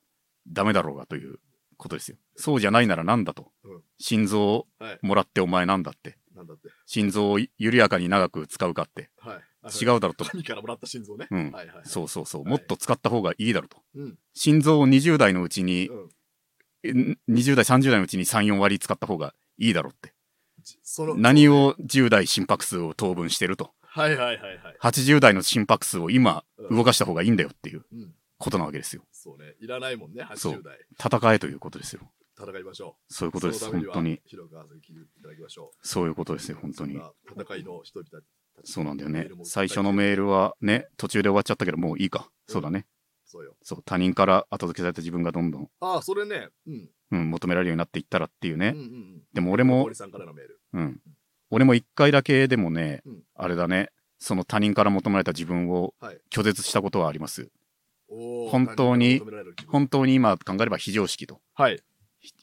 [0.48, 1.40] ダメだろうがという
[1.78, 2.18] ことですよ。
[2.36, 3.84] そうじゃないならなんだと、うん。
[4.00, 5.00] 心臓をはい。
[5.04, 6.18] もらってお前なんだって。
[6.34, 6.70] なんだって。
[6.88, 9.12] 心臓を緩やかに長く使うかって。
[9.20, 9.40] はい。
[9.68, 11.28] 違うだろうと神からもらった心臓ね。
[11.30, 11.82] うんはいはい。
[11.84, 14.18] そうそうそう、はいもっと使った方がいいだろうとうん。
[14.34, 16.10] 心臓を20代のうちに、うん。
[16.84, 16.90] え
[17.30, 20.14] 20代30代のうちに34割使った方がいいだろうって
[20.84, 24.78] その、何を10代心拍数を当分してるとはいはいはいはい。
[24.82, 28.14] 80代の心拍数を今うん動かした方がいいんだよっていううん。
[28.38, 29.56] ことなわけですよそうね。
[29.60, 30.78] いらないもんね、そう80代。
[31.20, 32.10] 戦えということですよ
[32.42, 33.14] 戦いましょう。
[33.14, 35.88] そういうことです本当に広く聞いていただきましょう。
[35.88, 36.94] そういうことですよ本当に
[37.30, 38.24] 戦いの人々。
[38.64, 42.86] そうなんだよね最初のメールはね途中で終わっちゃったけどもういいか、そうだね
[43.30, 43.56] そうよ。
[43.62, 46.50] そう他人から後付けされた自分がどんどん、ああ、それね。
[46.66, 46.90] うん。
[47.12, 49.22] うん、求められるようになっていったらっていうね、うんうんうん。
[49.34, 50.60] でも俺も森さんからのメール。
[50.74, 51.02] うん。
[51.52, 56.20] 俺も一回だけでもね、うんあれだね、その他人から求められた自分をはい。
[56.32, 57.50] 拒絶したことはあります。
[58.10, 59.22] おー本当に
[59.68, 61.40] 本当に今考えれば非常識と。
[61.54, 61.80] はい。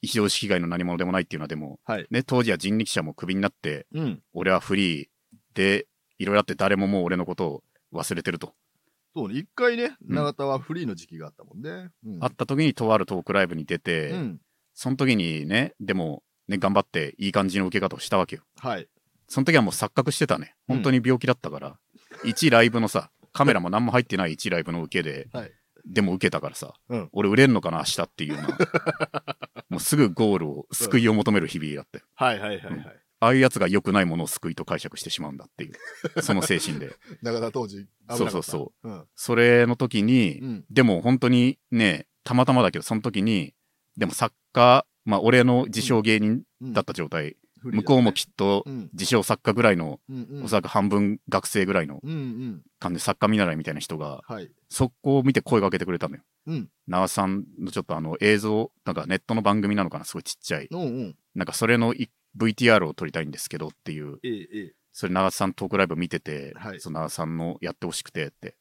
[0.03, 2.07] 非常識以外の何者でもないっていうのはでも、はい。
[2.11, 4.23] ね、当時は人力車もクビになって、うん。
[4.35, 5.09] 俺はフリー
[5.55, 5.87] で、
[6.19, 8.55] いろいろあって誰ももう俺のことを忘れてると。
[9.15, 9.39] そうね。
[9.39, 11.91] 一回ね、うん永田はフリーの時期があったもんね。
[12.05, 14.41] うんあった時にとあるトークライブに出て、うん。
[14.75, 18.43] その時にね、でも、ね、頑張っていい感じの受け方をしたわけよ。
[18.59, 18.89] はい。
[19.29, 20.55] その時はもう錯覚してたね。
[20.69, 21.79] 本当に病気だったから。
[22.25, 25.53] 一ライブのさ、カメラも何も入ってない一ライブの受けで、はい
[25.87, 28.49] でも受けたからさ、うん俺売れんのかな明日っていうような、
[29.71, 32.05] もうすぐゴールを、救いを求める日々だったよ。
[32.15, 33.06] はいはいはいはい。
[33.21, 36.95] ああいうやつが良くないものを救いと解釈してしまうんだっていう、その精神で。
[37.23, 37.87] 永田当時。
[38.11, 39.05] そうそうそううん。
[39.15, 40.65] それの時に、うん。
[40.71, 43.55] でも本当にね、たまたまだけど、その時に、
[43.97, 48.91] でも作家、まあ俺の自称芸人うんだった状態、フリーだね向こうもきっとうん。
[48.93, 50.45] 自称作家ぐらいの、うんうん。
[50.45, 52.63] おそらく半分学生ぐらいのうんうん。
[52.79, 54.51] 感じで作家見習いみたいな人が、はい。
[54.69, 56.23] そこを見て声かけてくれたのよ。
[56.47, 56.69] うん。
[56.87, 60.69] 縄さんのちょっとあの映像、なんかネットの番組なのかな、すごいちっちゃい。
[60.71, 61.17] うんうん。
[61.35, 64.73] なんかそれのい VTR を撮りたいんですけどっていう、ええええ。
[64.93, 68.57] それ長瀬さんトークライブ見てて、はいその長瀬さんのやってほしくてって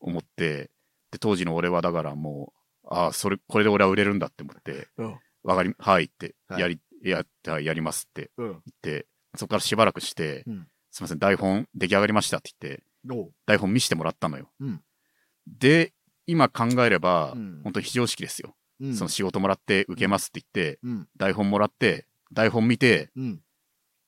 [0.00, 0.70] 思って、
[1.10, 2.52] で、当時の俺はだからも
[2.84, 5.18] う、ああ、それ、これで俺は売れるんだって思って、うん。
[5.42, 7.24] わかり、はいって、はいやり、や
[7.60, 8.50] やりますってうん。
[8.50, 12.82] 言って、そこからしばらくして、うんすいません、台本出来上がりましたって言って、
[13.46, 14.50] 台本見せてもらったのよ。
[14.60, 14.80] うん
[15.46, 15.92] で、
[16.26, 18.54] 今考えれば、うん本当非常識ですよ。
[18.80, 18.94] うん。
[18.94, 21.08] その仕事もらって受けますって言って、うん。
[21.16, 23.40] 台本もらって、台本見て、うん。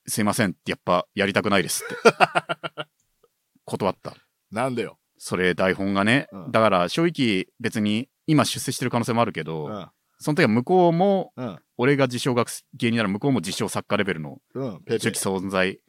[0.06, 1.94] すいませんってやっぱやりたくないですって。
[3.64, 4.16] 断った。
[4.50, 4.98] なんでよ。
[5.18, 9.88] それ台本がね、うんだから正直別に今出世してる可能性もあるけど、うん。
[10.18, 11.58] その時は向こうも、うん。
[11.76, 14.94] 俺が自称学芸人なら向こうも自称作家レベルの正ペ。
[14.96, 15.80] 直存在、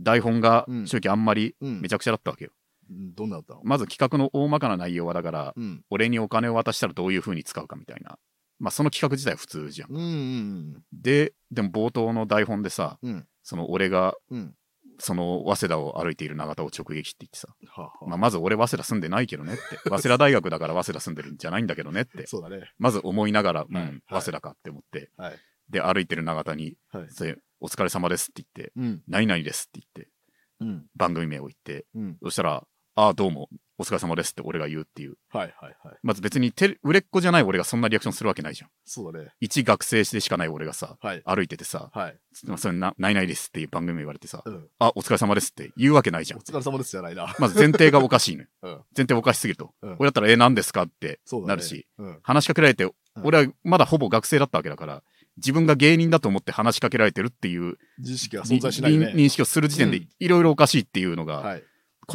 [0.00, 2.52] 台本がうん正直あんまりうんめちゃくちゃだったわけよ。
[2.90, 3.60] うんどんなだったの？
[3.64, 5.82] まず企画の大まかな内容はだから、うん。
[5.88, 8.18] 俺にお金を渡したらどういう風に使うかみたいな。
[8.62, 9.90] まあその企画自体は普通じゃん。
[9.90, 13.12] うんうんで、でも冒頭の台本でさ、うん。
[13.12, 13.26] うん。
[13.42, 14.54] その俺がうん。
[14.98, 22.70] その早稲田を歩いている永田を直撃って言ってさ、はあはあまあ、まず俺早稲田住んでないけどねって、早稲田大学だから早稲田住んでるんじゃないんだけどねって、そうだね。
[22.78, 25.36] まず思いながら、うん、はい早稲田かって思って、はい。
[25.70, 27.06] で、歩いてる永田に、はい。
[27.10, 29.02] それお疲れ様ですって言って、うん。
[29.08, 30.12] 何々ですって言って、
[30.60, 30.86] うん。
[30.94, 32.16] 番組名を言って、うん。
[32.22, 33.48] そしたら、ああ、どうも、
[33.78, 35.14] お疲れ様ですって俺が言うっていう。
[35.30, 35.96] はいはいはい。
[36.02, 38.70] まず別にて売れっ子じゃない俺がそんなリアクションするわけないじゃん。
[38.84, 39.30] そうだね。
[39.40, 41.22] 一学生でしかない俺がさ、はい。
[41.24, 42.18] 歩いててさ、はい。
[42.32, 44.68] それな、ないないですっていう番組名言われてさ、うん。
[44.78, 46.40] あ、お疲れ様ですって言うわけないじゃん。
[46.40, 47.34] お疲れ様ですじゃないな。
[47.38, 48.48] まず前提がおかしいのよ。
[48.62, 48.70] うん。
[48.70, 49.74] 前提おかしすぎると。
[49.82, 51.20] うん俺だったら、え、何ですかって。
[51.46, 52.20] なるし、うん。
[52.22, 52.90] 話しかけられて、
[53.22, 55.02] 俺はまだほぼ学生だったわけだから、
[55.36, 59.06] 自分が芸人だと思って話しかけられてるっていう知識は存在しないね。
[59.08, 61.64] 認認識をする時点でうんいろいろおかしいっていうのが、はい。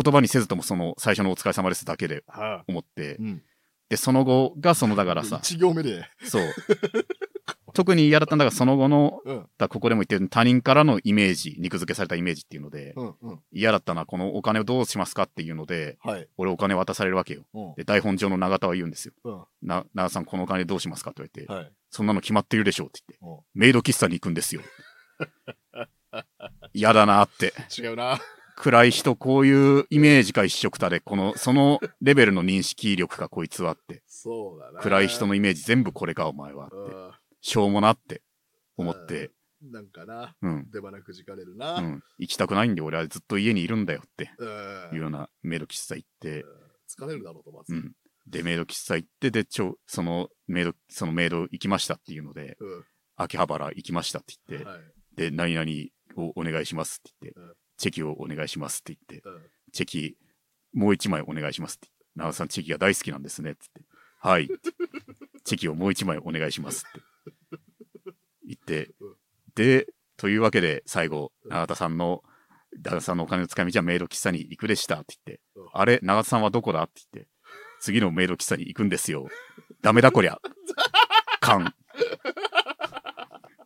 [0.03, 3.43] 言葉にせずともその最初のお疲れ様ですだけでは思ってい。、うん。
[3.89, 6.05] で、その後がそのだからさ、一行目で。
[6.23, 6.43] そう。
[7.73, 9.45] 特に嫌だったんだが、その後の、うん。
[9.57, 13.15] だここでも言ってる他人からのイメージ、肉付けされたイメージっていうので、うん。
[13.21, 13.39] うん。
[13.51, 16.27] 嫌だったな、このお金をどうしますかっていうので、はい。
[16.37, 17.43] 俺お金渡されるわけよ。
[17.53, 17.73] うん。
[17.75, 19.13] で、台本上の永田は言うんですよ。
[19.23, 19.43] うん。
[19.61, 21.73] な、長さん、このお金どうしますかって言われて、はい。
[21.91, 24.61] そんなの決まってるでしょうって言って、うんメイド喫茶に行くんですよ。
[26.73, 27.53] 嫌だなって。
[27.77, 28.19] 違うな。
[28.59, 34.01] 暗い人、こういうイメージか一色たで、この、そのレベルの認識力かこいつはって。
[34.07, 34.81] そうだな。
[34.81, 36.75] 暗い人のイメージ全部これか、お前はって。
[36.75, 37.11] うん。
[37.39, 38.23] しょうもなって。
[38.75, 41.81] 思って、なんかな、うん、出花くじかれるうな。
[41.81, 44.31] ん、行きたくないんで俺はずっと家にいるんだよって。
[44.37, 44.47] うん。
[44.93, 46.43] いうようなメイド喫茶行って、
[46.87, 47.73] 疲れるだろうと、まず。
[47.73, 47.93] うん、
[48.27, 52.85] でメイド喫茶行ってでちょそのメイドそのメイド行きましたっていうのでうん。
[53.15, 54.79] 秋葉原行きましたって言って、はい。
[55.15, 59.41] で何々をお願いしますって言って、うんチェキをお願いしますって言ってうん。
[59.71, 60.17] チェキ
[60.73, 61.89] もう一枚お願いしますって。
[62.15, 63.59] 長田さんチェキが大好きなんですねって。
[63.75, 64.49] 言ってはい。
[65.43, 67.01] チェキをもう一枚お願いしますって。
[68.45, 68.91] 言って。
[68.99, 69.15] うん。
[69.55, 69.87] で
[70.17, 72.23] というわけで最後うん永田さんの
[72.83, 75.41] 永田さんのお金の使い道はメイド喫茶に行くでしたって言って。
[75.55, 75.69] うん。
[75.73, 77.31] あれ永田さんはどこだって言って。
[77.79, 79.27] 次のメイド喫茶に行くんですよ。
[79.81, 80.39] ダメだこりゃ。
[81.39, 81.73] 勘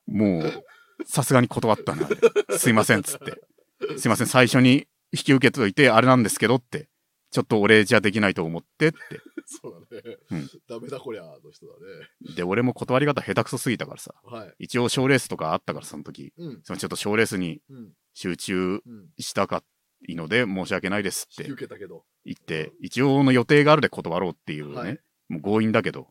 [0.05, 0.63] もう
[1.05, 2.07] さすがに断ったな。
[2.57, 3.41] すいませんっつって
[3.97, 6.87] すいません最初に引き受けといてあれなんですけどって
[7.31, 8.97] ちょっと俺じゃできないと思ってって
[9.45, 10.17] そうだね。
[10.31, 12.35] うんダメだこりゃ、の人だね。
[12.35, 14.55] で俺も断り方下手くそすぎたからさはい。
[14.59, 16.61] 一応賞レースとかあったからその時うん。
[16.63, 17.93] そのちょっと賞レースにうん。
[18.13, 19.09] 集中うん。
[19.19, 19.63] したか
[20.07, 22.05] いので申し訳ないですって引き受けたけど。
[22.25, 26.09] 言って一応の予定があるで断ろうっていうね、はいもう強引だけど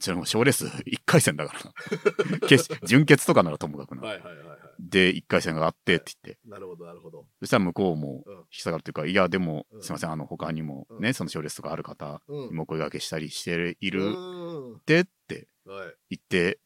[0.00, 4.58] それも賞レース1回戦だからな決準決とかならともかくな、はいはいはいはい。
[4.88, 7.26] で1回戦があってって言ってなるほどなるほど。
[7.40, 12.54] そしたら向こうもうん引き下がるというか、いや、でもう、んすいません、あの、他にもね、その賞レースとかある方うんに。
[12.54, 15.06] も声掛けしたりしているうんって。
[15.28, 16.58] 言って、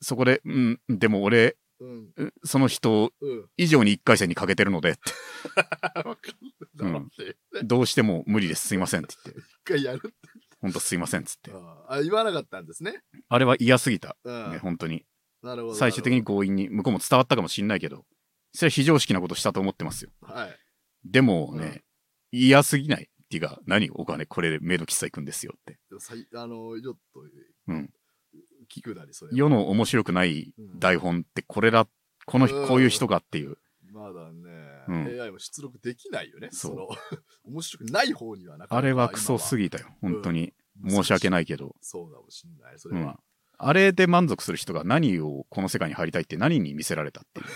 [0.00, 2.10] そこで、うん、でも俺、うん。
[2.16, 3.46] うその人うん。
[3.56, 5.00] 以上に1回戦にかけてるので、って
[6.08, 7.10] わかん。
[7.64, 10.14] どうしても無理です、すいませんって言って、一回やるって。
[10.60, 11.52] ほんとすいませんっつって。
[11.52, 13.02] ああ、言わなかったんですね。
[13.28, 14.52] あれは嫌すぎた、うん。
[14.52, 15.04] ね、本当に。
[15.42, 15.74] なるほど。
[15.74, 18.04] 最終的に強引に、向こうも伝わったかもしんないけど、
[18.52, 20.10] それは非常識なことしたと思ってますよ。
[20.22, 20.56] はい。
[21.04, 21.84] でもね、
[22.32, 25.78] 嫌すぎないっていうか、何お金これでメイド喫茶行くんですよって。
[26.34, 27.20] あの、ちょっと、
[27.68, 27.90] うん。
[28.74, 29.36] 聞くなり、それは。
[29.36, 31.86] 世の面白くないうん台本ってこれだ、
[32.26, 33.56] この人、うんこういう人がっていう。
[33.92, 36.48] まだね、うん AI も出力できないよね。
[36.52, 36.88] そう
[37.48, 39.94] 面白くない方にはなかなかあれはクソすぎぎたよ。
[40.00, 40.52] 本当に。
[40.86, 41.74] 申し訳ないけど。
[41.80, 42.78] そうかもしんない。
[42.78, 43.20] それは。
[43.58, 47.46] あれで満足する人が何をこの世界に入りたいって何に見せられたっていう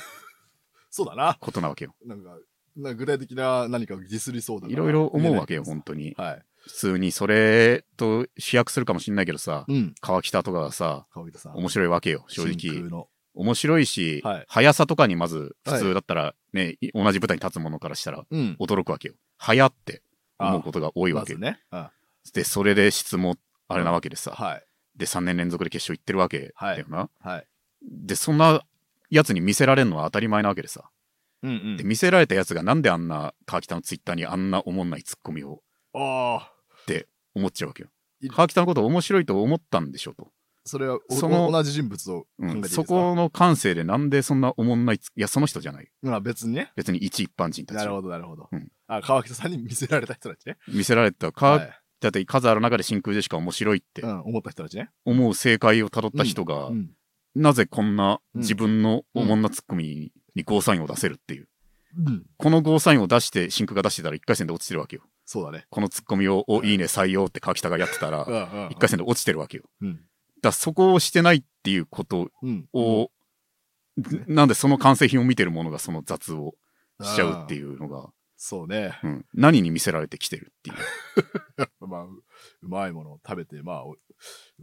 [0.90, 1.38] そうだな。
[1.40, 1.94] ことなわけよ。
[2.04, 2.36] なんか、
[2.76, 6.14] なんか具体的な何かをディスりそうだからいろいろ思うわけよ、本当に。
[6.18, 6.42] はい。
[6.58, 9.94] 普通にそれと飛躍するかもしんないけどさ、うん。
[10.00, 11.54] 川北とかがさ、川北さん。
[11.54, 12.88] 面白いわけよ、正直。
[12.88, 18.56] の面白いし、はい速さとかにまず普通だったらね、い同じ舞台に立つものからしたらうん。
[18.60, 19.14] 驚くわけよ。
[19.38, 20.02] 速って
[20.38, 21.60] 思うことが多いわけずね。
[21.72, 21.86] うん
[22.34, 23.36] で、それで質も
[23.66, 24.64] あれなわけでさ、はい。
[24.96, 27.10] で、3年連続で決勝行ってるわけだよな。
[27.20, 27.46] はい。
[27.82, 28.62] で、そんな
[29.10, 30.90] やつに見せられるのは当たり前なわけでさ。
[31.42, 36.52] うんうんで、見せられたやつがなんであんな川北のツイッターにあんな思んないツッコミをああ。
[37.34, 37.88] 思っちゃうわけよ
[38.20, 38.28] い。
[38.28, 40.28] 川北のこと面白いと思ったんでしょと。
[40.64, 45.88] それはおそのお同じ人物を考うん、そこの感性でなんでそんな思んないついや、その人じゃない。
[46.02, 46.72] まあ別にね。
[46.76, 48.48] 別に一一般人たちなるほど、なるほど。
[48.52, 50.58] うんあ、川北さんに見せられた人たちね。
[50.68, 54.90] 見せられたか、はいだって数ある中で真空ジェシカ面白いってうん、思った人たちね。
[55.04, 56.90] 思う正解をたどった人が、うん。
[57.36, 61.48] なぜこんなうん自分のおもんなツッコミにゴーサインを出せるっていう。
[62.06, 62.26] うん。
[62.36, 65.02] このゴーサインを出して、真空が出してたら1回戦で落ちてるわけよ。
[65.24, 65.66] そうだね。
[65.70, 68.40] このツッコミを、お、いいね、採用って川北がやってたら、うんうん。
[68.68, 69.64] 1回戦で落ちてるわけよ。
[69.80, 69.94] うん。
[69.94, 70.02] だか
[70.42, 72.66] らそこをしてないっていうことうん。
[72.72, 73.10] を、
[74.26, 76.54] なんでその完成品を見てる者がその雑を
[77.00, 77.58] しちゃうってう。
[77.58, 78.10] いうのが、
[78.44, 78.98] そうね。
[79.04, 80.76] うん、何に見せられてきてるっていう。
[81.86, 82.08] まあ、う
[82.62, 83.98] うまいものを食べて、まあ、おう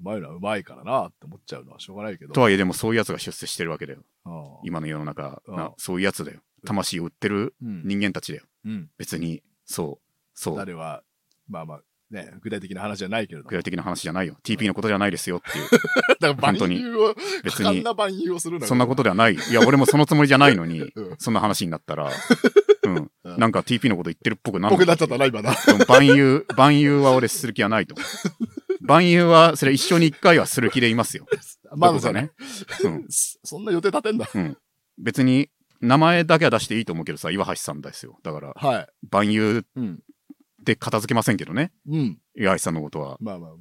[0.02, 2.34] まいのはうまいからなって思っちゃうのはしょうがないけど。
[2.34, 4.04] とはいえでもそういうやつが出世してるわけだよ。
[4.26, 5.42] うん今の世の中、
[5.78, 6.42] そういうやつだよ。
[6.66, 7.84] 魂を売ってるうん。
[7.86, 8.46] 人間たちだよ。
[8.66, 8.92] うん。
[8.98, 10.58] 別に、そう、そう。
[10.58, 11.02] 誰は、
[11.48, 13.50] まあまあ、ね、具体的な話じゃないけれども。
[13.50, 14.36] 具体的な話じゃないよ。
[14.44, 15.70] TP のことじゃないですよっていう。
[16.20, 17.84] だから、万有を、別に
[18.34, 18.68] 別に。
[18.68, 19.36] そんなことではない。
[19.36, 22.12] いや、俺もそのつもりじゃないのに、うんそんな話になったら、
[22.94, 23.12] うん。
[23.24, 24.74] うんなんか TP のこと言ってるっぽくなる。
[24.74, 25.56] 僕になっちゃったな、今な。
[25.88, 27.96] 万有、万有は俺する気はないと。
[28.82, 31.26] 万有は、それ一生に一回はする気でいますよ。
[31.76, 32.32] まださどこかね。
[32.84, 33.06] うん。
[33.10, 34.28] そんな予定立てんだ。
[34.34, 34.58] うん。
[34.98, 35.50] 別に、
[35.82, 38.18] 名前だけは出していいと思うけどさ、岩橋さんですよ。
[38.24, 38.88] だから、はい。
[39.10, 40.00] 万有うん。
[40.64, 41.72] で片付けませんけどね。
[41.88, 42.20] うん。
[42.36, 43.18] 岩橋さんのことは。
[43.22, 43.52] まあまあ、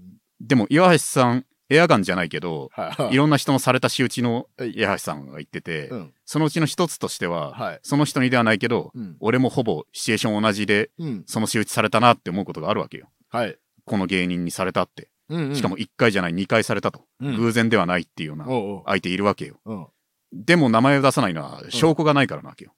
[0.40, 6.14] でも、岩橋さん、エアガンじゃないけど、はいはいいろんな人のされた仕打ちのはい岩橋さんが言ってて、うん。
[6.24, 9.16] そのうちの一つとしては、はいその人にではないけど、うん。
[9.20, 11.24] 俺もほぼシチュエーション同じで、うん。
[11.26, 13.08] その仕打ちされたなって思うことがあるわけよ。
[13.28, 13.56] はい。
[13.84, 15.08] この芸人にされたって。
[15.28, 17.02] うんうんしかも、1回じゃない2回されたと。
[17.20, 18.82] うん偶然ではないっていうようなおうおう。
[18.86, 19.60] 相手いるわけよ。
[19.66, 19.86] うん。
[20.32, 22.72] でも名前を出さないのは証拠がないからなわけよ。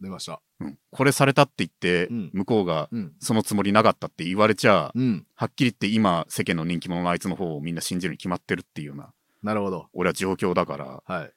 [0.00, 0.40] 出ました。
[0.60, 3.12] うんこれされたって言って、うん向こうがうん。
[3.20, 5.26] そのつもりなかったって言われちゃ、うん。
[5.34, 9.86] はっきり言って今世間の人気者のあいつの方をみんな信じるに決まってるっていうような、なるほど。
[9.92, 11.32] 俺は状況だから、はい。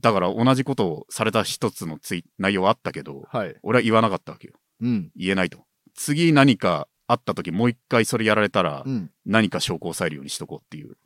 [0.00, 3.56] だから同じことをされた一つのツイ内容はあったけど、はい。
[3.62, 4.54] 俺は言わなかったわけよ。
[4.80, 5.10] うん。
[5.16, 5.58] 言えないと。
[5.94, 9.10] 次何かあった時もう一回それやられたら、うん。
[9.24, 10.96] 何か証拠を抑えるようにしとこうっていう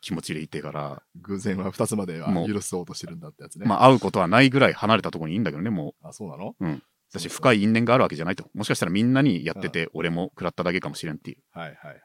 [0.00, 3.66] 気持ちでいてから、偶然は2つまでは許そうとしてるんだってやつね。
[3.66, 6.54] まあ会うことはないぐらい離れたところにいいんだけどね、もあ、そうなの？
[6.60, 6.64] う。
[6.64, 6.82] うん。
[7.12, 8.48] 私そう深い因縁があるわけじゃないと。
[8.54, 11.38] もしかしたらみんなにやってて、俺も食らっただけかもしれんっていう。
[11.52, 11.98] はいはいはい。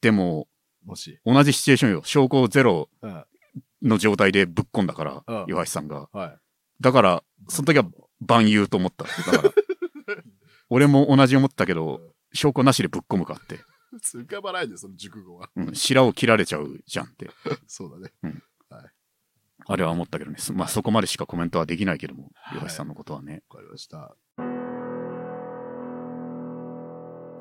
[0.00, 0.46] でも、
[0.84, 1.18] もし。
[1.24, 2.02] 同じシチュエーションよ。
[2.04, 3.24] 証拠ゼロうん。
[3.82, 6.08] の状態でぶっ込んだからうん、岩橋さんが。
[6.12, 6.38] はい。
[6.80, 7.84] だから、その時は
[8.20, 9.04] 万有と思った。
[9.04, 9.50] だから、
[10.70, 12.00] 俺も同じ思ったけど、
[12.32, 13.58] 証拠なしでぶっ込むかって。
[13.94, 15.48] 普通浮かばないで、その熟語は。
[15.56, 17.30] うん、白を切られちゃうじゃんって。
[17.66, 18.12] そうだね。
[19.66, 20.36] あれは思ったけどね。
[20.38, 23.42] そまあそこまでしかコメントはできないけども、はい岩橋さんのことはね。
[23.48, 24.16] わかりました。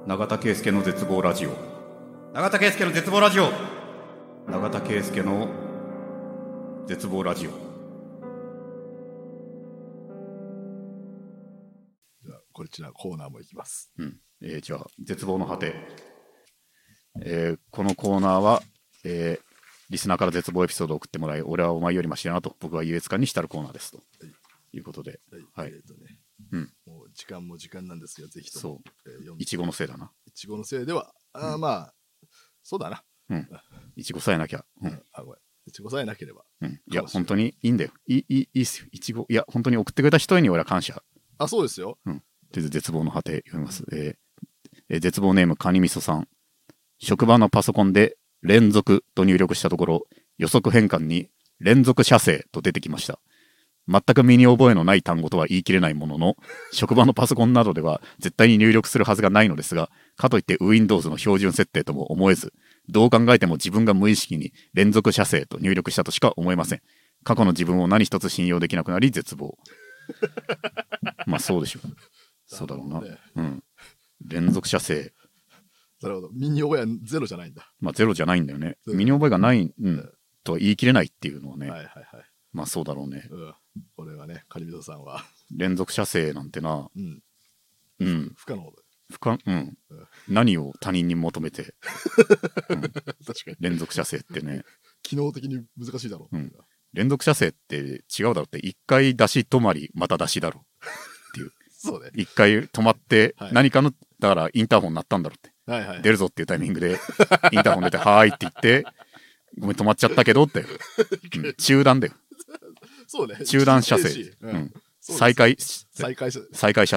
[0.08, 1.50] 永田圭介の絶望ラジオ。
[2.34, 3.52] 永田圭介の絶望ラジオ
[4.50, 5.48] 永田圭介の
[6.88, 7.52] 絶望ラジオ。
[12.22, 13.92] じゃあ、こちらコーナーもいきます。
[13.98, 14.20] うん。
[14.42, 16.13] えーじゃあ、絶望の果て。
[17.22, 18.62] えーこのコーナーは、
[19.04, 19.54] えー
[19.90, 24.02] リスナーから絶望エピソードを送ってもらい、俺はお前よりマシだなと、僕は優越感に浸るコーナーですと。
[24.72, 25.20] いうことで、
[25.54, 26.20] はいえっ、とね。
[26.52, 28.82] うんもう時間も時間なんですが、ぜひとそも。
[29.06, 30.12] えー読んでいちごのせいだな。
[30.26, 31.94] いちごのせいでは、あーまあ、
[32.64, 33.04] そうだな。
[33.96, 34.66] いちごさえなきゃ。
[34.82, 34.88] う。
[34.88, 35.04] うんん。
[35.12, 35.40] あ、ごめん。
[35.68, 36.44] いちごさえなければ。
[36.62, 37.92] うん、いや、本当にいいんだよ。
[38.08, 38.88] いい、いい、いいっすよ。
[38.92, 39.28] いちご。
[39.30, 41.04] いや、本当に送ってくれた人に俺は感謝。
[41.38, 42.00] あ、そうですよ。
[42.52, 43.84] で絶望の果て読みます。
[43.92, 44.18] えー
[44.90, 46.28] えー絶望ネームカニみそさん。
[47.04, 50.04] 職場のパソコンで連続と入力したところ、
[50.38, 53.20] 予測変換に連続射精と出てきました。
[53.90, 56.38] 全く身に覚えのない単語とは言い切れないものの、
[56.72, 62.54] 職場のパソコンなどでは絶対に入力するはずがないのですが、かといって Windows の標準設定とも思えず、
[62.88, 66.82] どう考えても自分が無意識に連続射精と入力したとしか思えません。
[67.26, 69.58] 過去の自分を何一つ信用できなくなり絶望。
[71.28, 71.88] まあそうでしょう。
[72.46, 73.02] そうだろうな。
[73.36, 73.64] うん。
[74.26, 75.12] 連続射精。
[76.04, 76.30] なるほど。
[76.34, 77.72] 身に覚えはゼロじゃないんだ。
[77.80, 78.78] まあゼロじゃないんだよね。
[78.86, 80.10] うん身に覚えがない、ううんん、
[80.44, 81.70] とは言い切れないっていうのはね。
[81.70, 82.26] はいはいはい。
[82.52, 83.28] まあそうだろうね。
[83.32, 83.54] うん。
[83.96, 85.24] これはね、カニミソさんは、
[85.56, 87.24] 連続射精なんてな、うん。
[88.00, 88.74] うん、不可能だよ。
[89.12, 90.08] 不可、うんうん。
[90.28, 91.76] 何を他人に求めて
[92.18, 93.58] 確かに。
[93.60, 94.64] 連続射精ってね。
[95.02, 96.38] 機能的に難しいだろう。
[96.38, 96.54] うん
[96.94, 100.64] 連続射精って違うだろうって、一回出し止まり、また出しだろ
[101.72, 102.12] そうね。
[102.16, 102.22] う。
[102.22, 105.53] 一回止まってはい、何かの、だからインターホン鳴ったんだろうって。
[105.66, 106.02] はいはい。
[106.02, 107.00] 出るぞっていうタイミングで、
[107.52, 108.86] インターホン出て、はーいって言って、
[109.58, 110.62] ごめん止まっちゃったけどって。
[110.62, 112.14] うん 中断だよ。
[113.08, 113.46] そうね。
[113.46, 114.22] 中断射精。
[114.22, 114.38] う。
[114.42, 116.32] うん再開、再開。
[116.32, 116.88] 再開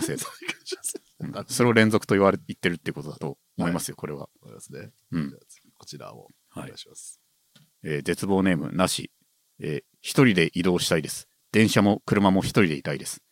[1.49, 4.29] それを連続と言われ言ってるってことだと思いますよ、これは。
[4.45, 4.93] りますね。
[5.11, 5.39] うん
[5.79, 7.21] こちらをお願いします。
[7.83, 9.11] えー絶望ネームなし。
[9.59, 11.29] えー一人で移動したいです。
[11.51, 13.23] 電車も車も一人でいたいです。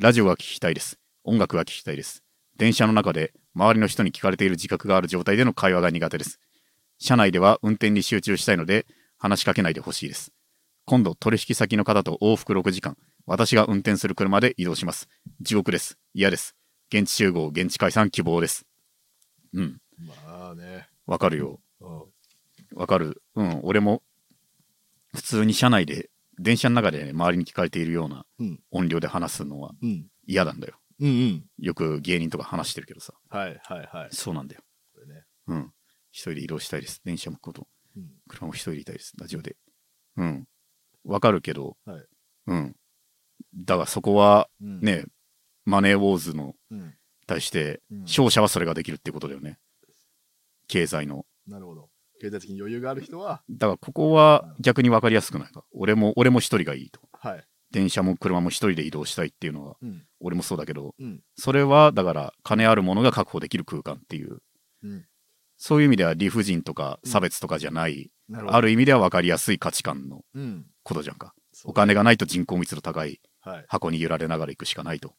[0.00, 0.98] ラジオが聞きたいです。
[1.22, 2.24] 音楽が聞きたいです。
[2.56, 6.40] 電車の中で周りの人に聞かれている自覚がある状態での会話が苦手です。
[6.98, 8.86] 車内では運転に集中したいので
[9.18, 10.32] 話しかけないでほしいです。
[10.86, 15.08] 今度取引先の方と往復6時間、私が運転する車で移動します。
[15.40, 15.98] 地獄です。
[16.12, 16.54] 嫌です。
[16.92, 18.66] 現地集合、現地解散希望です。
[19.54, 19.80] うん、
[20.26, 20.88] まあね。
[21.06, 21.60] わかるよ。
[21.80, 22.14] うん
[22.74, 23.22] わかる。
[23.36, 24.02] うん、俺も
[25.14, 30.06] 普通に車内で、電車の中で、ね、周りに聞かれているようなうん音量で話すのはうん。
[30.26, 30.74] 嫌なんだよ。
[31.00, 31.44] うんうん。
[31.58, 33.14] よく芸人とか話してるけどさ。
[33.28, 34.08] はいはいはい。
[34.12, 34.62] そうなんだよ。
[35.06, 35.24] ね。
[35.48, 35.72] うん。
[36.10, 37.00] 一人で移動したいです。
[37.04, 39.12] 電車もこと、うん車も一人でいたいです。
[39.18, 39.56] ラジオで。
[40.16, 40.48] うん。
[41.04, 42.06] わかるけど、はい
[42.46, 42.76] うん。
[43.54, 44.80] だがそこはうん。
[44.80, 45.04] ね、
[45.64, 46.94] マネーウォーズのうん。
[47.26, 49.58] 対して、うん勝者はそれができるってことだよね。
[50.68, 51.26] 経済の。
[51.46, 51.90] なるほど。
[52.20, 55.64] 経済的に余裕がある人は、だからここは逆に分かりやすくないか。
[55.72, 57.00] 俺も、俺も一人がいいと。
[57.12, 57.44] はい。
[57.74, 60.04] 電車も車も一人で移動したいっていうのは、うん。
[60.20, 61.20] 俺もそうだけど、うん。
[61.36, 64.38] それはだから金あるものが確保できる空間っていう、
[64.84, 65.04] うん。
[65.56, 68.12] そういう意味では理不尽とか差別とかじゃない。
[68.48, 70.66] ある意味では分かりやすい価値観のうん。
[70.84, 71.34] ことじゃんか。
[71.64, 73.64] お金がないと人口密度高いはい。
[73.66, 75.14] 箱に揺られながら行くしかないと。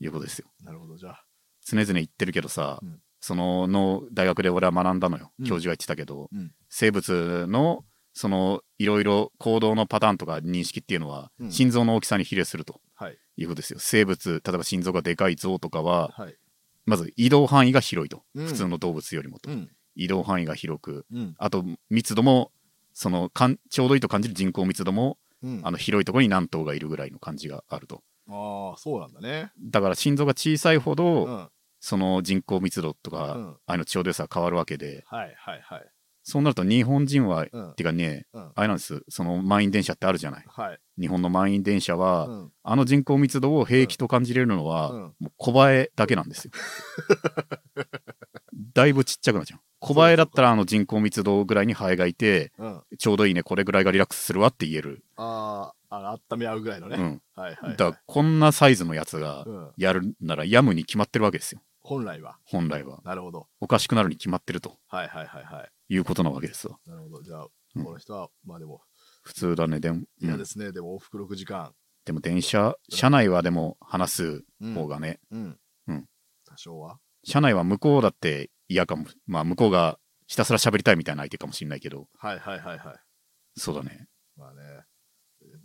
[0.00, 0.48] いうことですよ。
[0.64, 0.96] なるほど。
[0.96, 1.24] じゃあ。
[1.64, 5.32] 常々言ってるけどさ、うんそのの大学で俺は学んだのよ。
[5.40, 7.84] うん教授が言ってたけど、うん生物の
[8.18, 13.18] そのいろいろ行動のパターンとか認識っていうのは、うん心臓の大きさに比例するとはい。
[13.36, 13.78] いうことですよ。
[13.78, 16.34] 生物、例えば心臓がでかい象とかは、はい。
[16.84, 18.24] まず移動範囲が広いと。
[18.34, 19.48] うん普通の動物よりもと。
[19.52, 19.70] うん。
[19.94, 21.34] 移動範囲が広く、うん。
[21.38, 22.50] あと密度も、
[22.92, 25.60] そのかんちょうどいいと感じる人口密度も、うん。
[25.62, 28.02] あの広いところに何頭がいるぐらいの感じがあると。
[28.28, 29.52] ああ、そうなんだね。
[29.60, 31.48] だから心臓が小さいほど、うん。
[31.78, 35.86] その人口密度とか、うんあのちょうど良さが変わるわけで、はいはいはい。
[36.28, 40.44] そうなると日本人は、うんてかね、うんあれなんです、その満員電車ってあるじゃない。
[40.46, 40.78] はい。
[41.00, 46.50] 日本の満員電車は、うんあの人口密度を平気と感じれるのは、うんもう小映えだけなんですよ。
[48.74, 49.60] だいぶちっちゃくなっちゃう。
[49.80, 52.82] 小映えだったらあの人口密度ぐらいにハエがいて、うん。
[52.98, 55.02] ちょうどいいね、これぐらいがリラックスするわって言える。
[55.16, 56.96] あーあ、温め合うぐらいのね。
[56.96, 57.22] うん。
[57.34, 57.76] はいはい、はい。
[57.78, 61.62] だからこんなサイズのやつがうん、やるならヤムに決まってるわけですよ。
[61.80, 62.36] 本来は。
[62.44, 63.00] 本来は。
[63.04, 63.46] なるほど。
[63.60, 65.70] おかしくなるに決まってるとはいはいはいはい。
[65.88, 66.78] いうことなわけですわ。
[66.86, 67.22] なるほど。
[67.22, 67.46] じゃあ、
[67.76, 68.80] うんこの人は、まあでも、
[69.22, 69.78] 普通だね。
[69.78, 70.72] でも、うん嫌ですね。
[70.72, 71.74] でも往復6時間。
[72.04, 75.58] でも電車、車内はでも話すうん方がね、うん。
[75.88, 76.08] うん
[76.46, 76.98] 多少は。
[77.24, 79.06] 車内は向こうだって嫌かも。
[79.26, 82.96] まあ向こうがひたすら喋りたいみたいな相手かもしれないけど、はいはいはいはい。
[83.56, 84.08] そうだね。
[84.36, 84.60] まあね。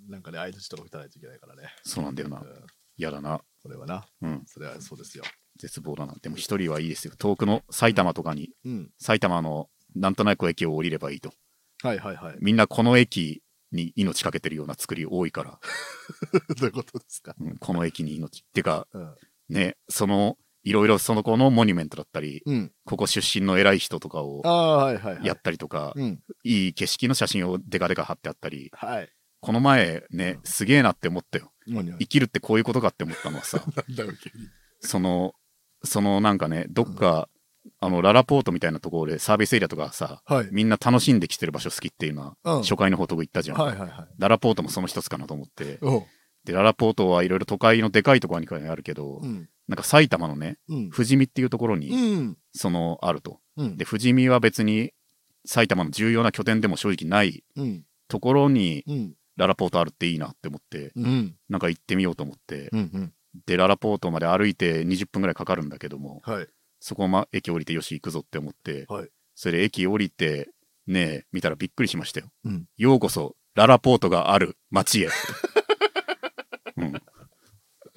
[0.09, 1.69] なんかね、相槌とか打たないといけないからね。
[1.83, 2.43] そうなんだよなう。
[2.43, 2.65] ん。
[2.97, 3.41] 嫌だな。
[3.61, 4.05] それはな。
[4.21, 4.43] うん。
[4.45, 5.23] それはそうですよ。
[5.57, 6.15] 絶望だな。
[6.21, 7.13] でも一人はいいですよ。
[7.17, 8.91] 遠くの埼玉とかに、うん。
[8.99, 11.33] 埼玉のなんとなく駅を降りればいいと。
[11.81, 12.35] はいはいはい。
[12.39, 15.59] みんなこの駅に命かけてるような作り多いから、
[16.59, 17.35] どういうことですか？
[17.39, 18.39] うんこの駅に命。
[18.41, 19.15] ってか、うん。
[19.49, 22.71] ね、その、いろいろその子のモニュメントだったり、うん。
[22.85, 24.41] ここ出身の偉い人とかを。
[25.25, 26.23] やったりとか、うん。
[26.43, 29.09] いい景色の写真をデカデカ貼ってあったり、はい。
[29.41, 31.51] この前ね、すげえなって思ったよ。
[31.99, 33.61] 生きるってこういうことかって思ったのはさ。
[34.79, 35.33] その、
[35.83, 37.27] そのなんかね、どっか、
[37.79, 40.49] あの、ララポートみたいなところでサービスエリアとかさ、はい。
[40.51, 43.57] みんな楽しんできてる場所好きっていうのは、うん初回の報告言ったじゃん。
[43.57, 44.07] はいはいはい。
[44.17, 45.79] ララポートもその一つかなと思って。
[46.45, 49.49] で、ララポートはいろいろ都会のでかいところにあるけど、うん。
[49.67, 50.89] なんか埼玉のね、うん。
[50.91, 52.37] 富士見っていうところに、うん。
[52.53, 53.39] その、あると。
[53.57, 53.77] うん。
[53.77, 54.91] で、富士見は別に
[55.45, 57.85] 埼玉の重要な拠点でも正直ないうん。
[58.07, 59.13] ところにうん。
[59.35, 61.35] ララポートあるっていいなって思って、うん。
[61.49, 62.79] なんか行ってみようと思って、うん。
[62.79, 63.13] うん。
[63.47, 66.47] で、ララポートまで歩いて20分ぐらいかかるんだけども、はい。
[66.85, 70.49] そこま駅降りてよし行くぞって思って、はいそれで駅降りて、
[70.85, 72.27] ねえ、見たらびっくりしましたよ。
[72.45, 75.09] うんようこそ、ララポートがある街へ。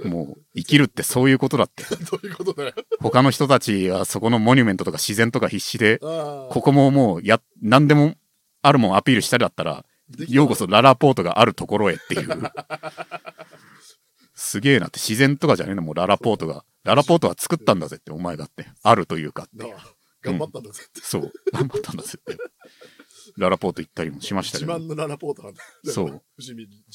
[0.01, 1.83] うん、もう、生きるってそういうことだって。
[2.11, 2.73] どういうことだよ。
[3.01, 5.99] 他の人たちはそこのモニュメントとか自然とか必死で。
[5.99, 8.15] ここももう、や、何でも
[8.63, 9.85] あるもんアピールしたりだったら、
[10.29, 12.29] ようこそララポートがあるところへっていう。
[14.33, 16.65] すげえなって、自然とかじゃねえの、もうララポートが。
[16.87, 18.67] ララポートは作ったんだぜって、お前がって。
[18.83, 19.75] あるというかって
[20.23, 21.01] 頑張ったんだぜって。
[21.01, 22.39] そう、頑張ったんだぜって。
[23.37, 24.73] ララポート行ったりもしましたけど。
[24.79, 25.63] 自慢のララポートなんだ。
[25.85, 26.23] そう。
[26.39, 26.53] 自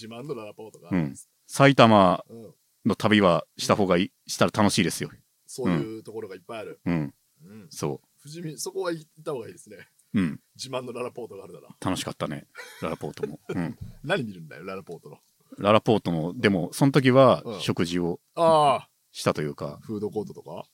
[0.07, 0.89] 慢のララポートが。
[0.91, 1.13] うん。
[1.47, 2.53] 埼玉うん。
[2.85, 5.11] の旅はした方がいい、したら楽しいですよ。
[5.45, 6.79] そういうところがいっぱいある。
[6.85, 7.13] うん。
[7.43, 7.67] うん。
[7.69, 9.77] そ伏見、そこは行った方がいいですね。
[10.13, 10.19] う。
[10.19, 10.39] うん。
[10.55, 11.67] 自慢のララポートがあるなら。
[11.79, 12.47] 楽しかったね。
[12.81, 13.39] ララポートも。
[13.49, 13.77] うん。
[14.03, 15.19] 何見るんだよ、ララポートの。
[15.57, 18.89] ララポートも、でも、その時はうん食事をああ。
[19.11, 20.65] したというか、フードコートとか？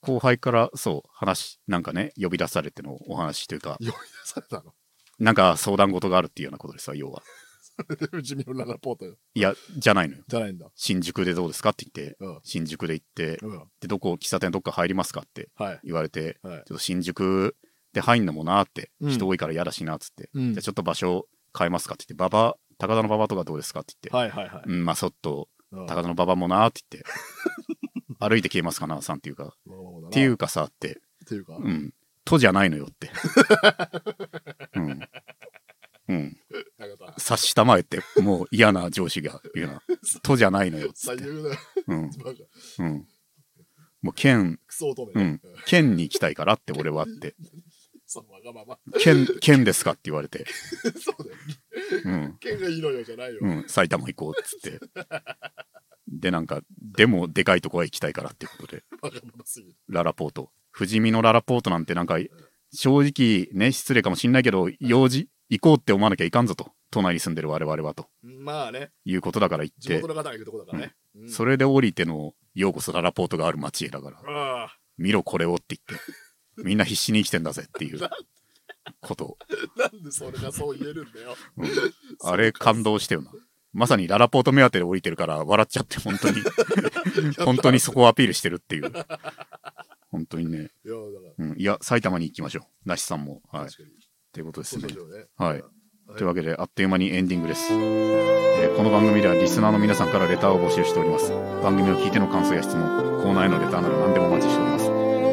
[0.00, 3.92] 後輩からそう、話、なんかね、呼び出されてのお話というか、 呼び出
[4.24, 4.74] されたの？
[5.18, 7.22] なんか相談事があるっていうようなことですわ、要は。
[9.34, 10.24] いや、じゃないのよ。
[10.28, 10.70] じゃないんだ。
[10.76, 12.40] 新宿でどうですかって言って、うん。
[12.44, 13.68] 新宿で行って、うん。
[13.80, 15.80] で、どこ、喫茶店どっか入りますかってはい。
[15.84, 16.56] 言われて、はい。
[16.58, 17.56] ちょっと新宿
[17.92, 24.62] で入んのもなーって、うん人多いから嫌だしなっつって、うんじゃあちょっと場所変えますかって言って、馬場、高田の馬場とかどうですかって言って、はいはいはい。
[24.66, 25.53] うん、まあ、そっと、うん
[25.86, 27.10] 高田の馬場もなーって言って、
[28.20, 29.54] 歩いて消えますかな、さんっていうか、
[30.08, 33.10] っていうかさって、っていうか、うん、とじゃないのよって。
[34.74, 35.00] うん。
[36.08, 36.36] うん。
[37.18, 39.82] 察したまえって、もう嫌な上司が言うな。
[40.22, 41.22] とじゃないのよっつって。
[41.22, 41.58] 最悪だよ。
[42.78, 43.08] うん。
[44.02, 45.40] もう県、クソ乙女ねうん。
[45.66, 47.34] 県に行きたいからって俺はって。
[48.14, 48.78] そう、わがまま。
[49.00, 50.44] 県、県ですかって言われて。
[51.00, 51.38] そうだよ。
[52.04, 52.36] うん。
[52.38, 53.40] 剣がいいのよじゃないよ。
[53.42, 53.64] うん。
[53.68, 54.80] 埼玉行こうっつって。
[56.08, 58.84] で、なんか、でもでかいとこは行きたいからっていうことで。
[59.00, 59.76] わがまますぎる。
[59.88, 60.50] ララポート。
[60.76, 62.18] 富士見のララポートなんてなんか、
[62.72, 66.72] 正直ね、失礼かもしんないけど、用事行こうって思わなきゃいかんぞと。
[66.94, 70.94] 都内に住んでる我々はとまあね、いうことだから行って地元、の方が行くとこだからね。
[71.16, 76.06] うんそれで降りての、ようこそララポートがある街へだから、見ろこれをって言って、
[76.58, 78.00] みんな必死に生きてんだぜっていう
[79.00, 79.38] こと。
[79.76, 81.36] なんでそれがそう言えるんだよ。
[81.58, 81.68] うん
[82.22, 83.30] あれ感動したよな。
[83.72, 86.36] まさにララポート目当てで降りてるから笑っちゃって本当に、
[87.44, 88.92] 本当にそこをアピールしてるっていう。
[90.10, 90.70] 本当にね。
[90.84, 90.94] いや、
[91.38, 92.88] うん、いや、埼玉に行きましょう。
[92.88, 93.42] なしさんも。
[93.50, 93.64] はい。
[93.66, 93.88] 確かに。
[94.32, 94.94] ということですねね。
[95.36, 95.68] はいは
[96.16, 97.72] というわけで、あっという間にエンディングです。
[97.72, 101.30] えーこの番組ではリスナーの皆さんからレターを募集しております。
[101.62, 102.82] 番組を聞いての感想や質問、
[103.22, 104.73] コーナーへのレターなど何でもお待ちしております。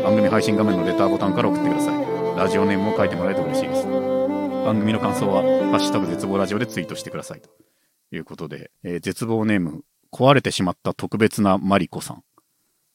[0.03, 2.37] 番組配信画面のレターボタンから送ってください。
[2.37, 3.85] ラジオネームを書いてもらえると嬉しいです。
[3.85, 7.41] 番組の感想は、ハッシュタグ絶望ラジオでツイートしてください。
[7.41, 7.49] と
[8.11, 12.23] いうことで、えー絶望ネーム、壊れてしまった特別なマリコさん。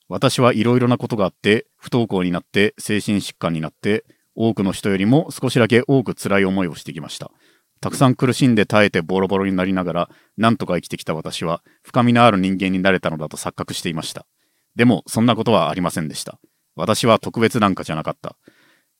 [0.08, 4.04] 私はいろいろなことがあって、不登校になって、精神疾患になって、
[4.34, 7.30] 多くの人よりも少しだけ多く辛い思いをしてきました。
[7.80, 14.26] たくさん苦しんで耐えてボロボロになりながら、なんとか生きてきた私は、深みのある人間になれたのだと錯覚していました。
[14.74, 16.38] でも、そんなことはありませんでした。
[16.76, 18.36] 私は特別なんかじゃなかった。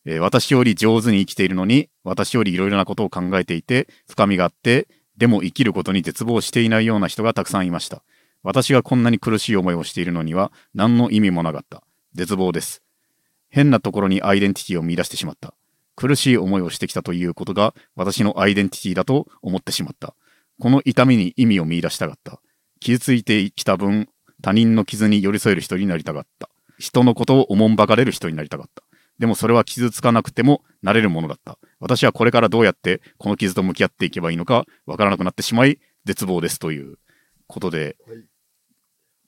[0.04, 8.02] えー私より上手に生きているのに、私よりいろいろなことを考えていて、深みがあって、でも生きることに絶望していないような人がたくさんいました。
[8.42, 11.82] 私がこんなに苦しい思いをしているのには、何の意味もなかった。
[12.14, 12.82] 絶望です。
[13.48, 15.54] 変なところにアイデンティティを見出してしまった。
[15.96, 20.14] 苦しい思いをしてきたということが私のアイデンティティだと思ってしまった。
[20.60, 22.40] この痛みに意味を見出したかった。
[22.80, 24.08] 傷ついてきた分、
[24.42, 26.50] 他人の傷に寄り添える人になりたかった。
[26.78, 28.82] 人のことをおもんばかれる人になりたかった。
[29.18, 31.58] でもそれは傷つかなくてもなれるものだった。
[31.80, 36.98] 私はこれからどうやってこの傷と向き合っていけばいいのかわからなくなってしまい、絶望ですという
[37.46, 38.18] ことで、はい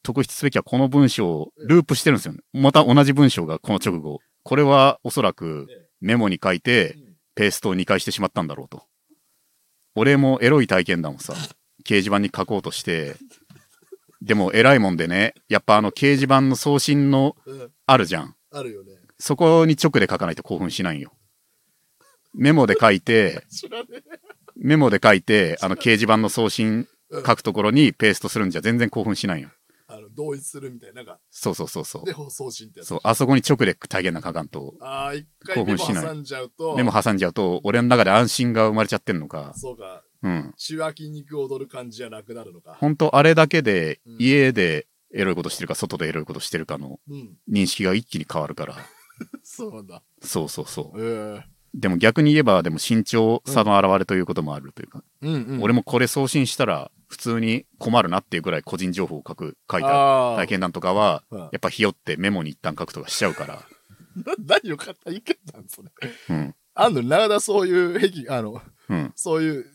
[0.09, 2.39] 特筆すべきはこの文章をループしてるんですよね。
[2.55, 4.21] また同じ文章がこの直後。
[4.43, 5.67] これはおそらく
[6.01, 6.97] メモに書いて
[7.35, 8.85] ペーストを2回してしまったんだろうと。
[9.95, 11.35] 俺もエロい体験談をさ、
[11.85, 13.17] 掲示板に書こうとして、
[14.21, 18.35] でも偉いもんでね、やっぱあの掲示板の送信のうんあるじゃん。
[18.51, 18.93] あるよね。
[19.19, 21.13] そこに直で書かないと興奮しないんよ。
[22.35, 24.03] メモで書いて、 知らねえ。
[24.57, 29.51] メモで書いて、あの掲示板の送信書くところにペーストするんじゃ全然興奮しないよ。
[29.91, 30.97] あの、同一するみたいな。
[30.97, 32.13] なんか、そうそうそうそうで、。
[32.29, 32.89] 送信ってやつ。
[32.89, 40.55] そう、あそこに直で体験な書かんと、ああ、一回メモ挟んじゃうと、メモ挟んじゃうと、俺の中で安心が生まれちゃってんのか、そうか、うん。
[40.57, 42.75] 血は筋肉踊る感じじゃなくなるのか。
[42.81, 44.17] 本当あれだけでうん。
[44.19, 47.37] 家でエロいことしてるか外でエロいことしてるかのうん。
[47.51, 48.77] 認識が一気に変わるから。
[49.43, 50.03] そうだ。
[50.23, 51.03] そうそうそう。
[51.03, 51.49] ええ。
[51.75, 55.63] でも逆に言えばでも身長差の表れということもあるというか、うんうん。
[55.63, 61.41] 俺もこれ送信したら普通に困るなっていうぐらい個人情報を書く書いた体験談とかはうん。
[61.41, 63.55] やっぱひよってメモに一旦書くとかしちゃうから、
[64.17, 65.11] な 何を買った？
[65.11, 65.91] 意見なんそれ。
[66.31, 66.55] うん。
[66.75, 69.67] あんの、長田そういう壁、あの、うん、そういう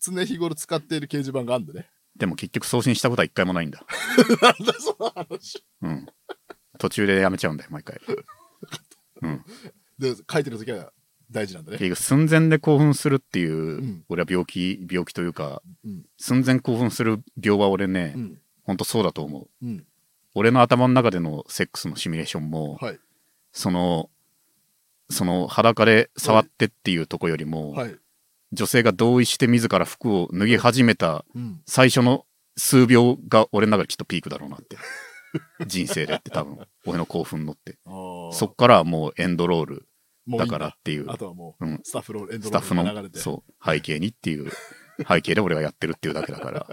[0.00, 1.88] 常日頃使っている掲示板があんだね。
[2.16, 3.84] でも結局送信したことは一回もないんだ、
[4.42, 5.64] なんだその話。
[5.82, 6.06] うん、
[6.78, 8.00] 途中でやめちゃうんだよ毎回、
[9.22, 9.44] うん、
[9.98, 10.92] で、書いてる時は
[11.30, 11.78] 大事なんだね。
[11.78, 16.04] 結局寸前で興奮するっていう、ん俺は病気病気というかうん。
[16.16, 18.38] 寸前興奮する病は俺ね、うん。
[18.64, 19.86] ほんとそうだと思ううん。
[20.34, 22.98] 俺の頭の中でのセックスのシミュレーションも、はい。
[23.52, 24.10] その
[25.10, 27.96] その裸で触ってっていうとこよりも、はい。
[28.52, 31.60] 女性が同意して自ら服を脱ぎ始めたうん。
[31.66, 32.24] 最初の
[32.56, 34.76] 数秒が俺の中できっとピークだろうなって。
[35.66, 36.58] 人生でって多分。
[36.86, 37.78] 俺の興奮のって。
[38.32, 39.88] そっからはもうエンドロール
[40.28, 40.46] だ。
[40.46, 41.10] からっていう。
[41.10, 41.80] あとはもう、うん。
[41.82, 43.18] スタッフロール、エンドスタッフロールが流れて。
[43.18, 43.52] のそう。
[43.64, 44.50] 背景にっていう。
[45.06, 46.66] 背景で俺がやってるっていうだけだから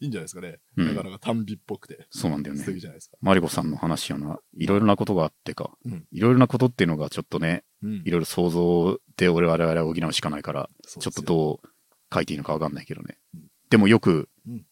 [0.00, 0.60] いいんじゃないですかね。
[0.76, 2.06] うんなかなか短美っぽくて。
[2.10, 3.16] そうなんだよね素敵じゃないですか。
[3.20, 11.24] マリコさんの話よないろいろなことがあってか、うんいろいろなことっていうのがちょっとねうんいろいろ想像で俺我々は補うしかないからちょっとう。
[11.24, 11.68] どう
[12.14, 14.66] 書いていいのか分かんないけどね、うんでもよく、うん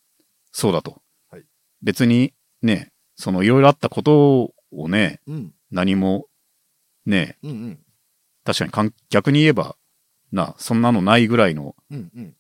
[0.52, 1.00] そうだと、
[1.30, 1.44] はい
[1.82, 5.54] 別にねそのいろいろあったことをねうん。
[5.70, 6.26] 何も
[7.06, 7.78] ねうんうん。
[8.44, 9.76] 確かにかん逆に言えば
[10.32, 12.36] なそんなのないぐらいのうんうん。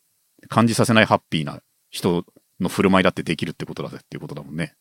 [0.48, 1.60] 感じさせないハッピーな
[1.90, 2.24] 人
[2.60, 4.74] の振る舞いだってできるってことだぜっていうことだもんね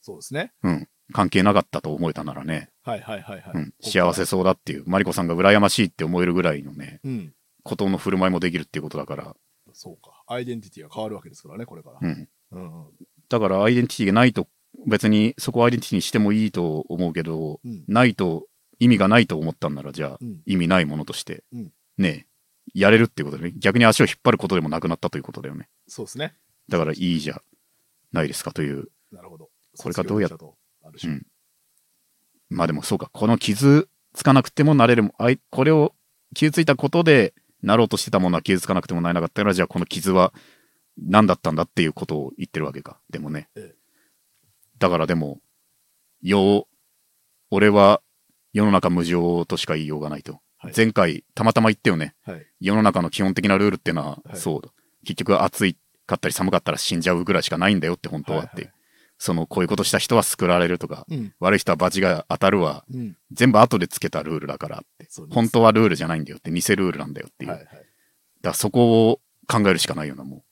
[0.00, 0.52] そうですね。
[0.62, 3.52] うん関係なかったと思えたならね、はいはいはいはい。
[3.54, 7.32] うん、幸せそうだっていうマリコさんが羨ましいって思えるぐらいのねうん。
[7.62, 9.36] ことの振る舞いもできるっていうことだから、
[9.72, 10.24] そうか。
[10.26, 11.98] アイデンティティが変わるわけですからね、これから。
[12.00, 12.92] うん、うんうん。
[13.28, 14.48] だからアイデンティティがないと
[14.86, 18.46] 別にそこをアイデンティティにしてもいいと思うけど、うんないと
[18.78, 22.26] 意味がないと思ったんならじゃあ、うん意味ないものとして、うんね
[22.74, 23.54] やれるっていうことでね。
[23.58, 25.68] 逆に足を引っ張ることでもなくなったということだよね。
[25.88, 26.36] そうですね。
[26.68, 27.40] だからいいじゃ
[28.12, 28.88] ないですかという。
[29.12, 29.50] なるほど。
[29.78, 30.56] これがどうやっ卒業者と
[30.88, 31.26] ある種うん。
[32.50, 33.10] まあでもそうか。
[33.12, 35.02] この傷つかなくてもなれる。
[35.04, 35.94] もあいこれを
[36.34, 40.32] 傷ついたことでなろうとしてたものは傷つかなくてもなれなかったらじゃあこの傷は
[40.98, 42.98] 何だったんだっていうことを言ってるわけか。
[43.10, 43.74] でもね、ええ。
[44.78, 45.40] だからでも
[46.20, 46.64] よう
[47.50, 48.02] 俺は
[48.52, 50.40] 世の中無常としか言いようがないと、はい
[50.74, 52.14] 前回たまたま言ったよね。
[52.24, 52.46] はい。
[52.60, 54.36] 世の中の基本的なルールっていうのは、はい。
[54.36, 54.70] そうだ。
[55.04, 58.72] 結局暑いかったり寒かったら死んじゃうぐらいしかないんだよって本当はって、はいはい。
[59.18, 61.34] そのこういうことした人は救われるとか、うん。
[61.40, 63.16] 悪い人は罰が当たるはうん。
[63.32, 65.08] 全部後でつけたルールだからって。
[65.30, 67.66] 本当はルールじゃないんだよって偽ルールなんだよっていう、はいはい。
[67.66, 67.84] だか
[68.42, 70.42] らそこを考えるしかないよなもう。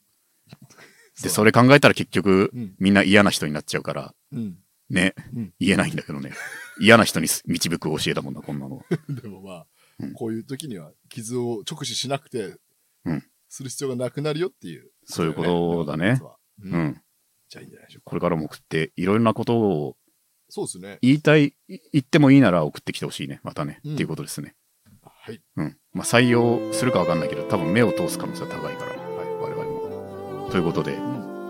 [1.23, 2.75] でそれ考えたら結局、うん。
[2.79, 4.59] みんな嫌な人になっちゃうからうん。
[4.91, 5.53] ね、うん。
[5.61, 6.33] 言えないんだけどね。
[6.81, 9.67] 嫌な人に導く教えだもんなこんなの でもまあ、
[10.01, 12.57] うんこういう時には傷を直視しなくて、
[13.05, 14.91] うんする必要がなくなるよっていう。
[15.05, 16.21] そういうことだね
[16.59, 16.69] う。
[16.69, 17.01] うんん
[17.49, 18.11] じゃあいいんじゃないでしょうか。
[18.11, 19.97] これからも送っていろいろなことを
[20.49, 20.99] そうですね。
[21.03, 23.41] 言いたい、い言ってもいいなら送ってきてほしいね。
[23.43, 23.81] またね。
[23.85, 24.55] うんっていうことですね。
[25.03, 25.41] はい。
[25.57, 25.77] うん。
[25.93, 28.99] まあ、採用するかわかんないけど、多分目を通す可能性は高いから、はい、
[29.41, 30.49] 我々も。
[30.51, 30.95] ということで、ん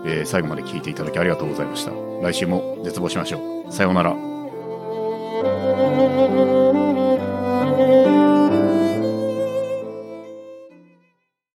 [0.07, 1.91] えー最後まで聞いていただきありがとうございました。
[2.21, 3.71] 来週も絶望しましょう。
[3.71, 4.15] さようなら。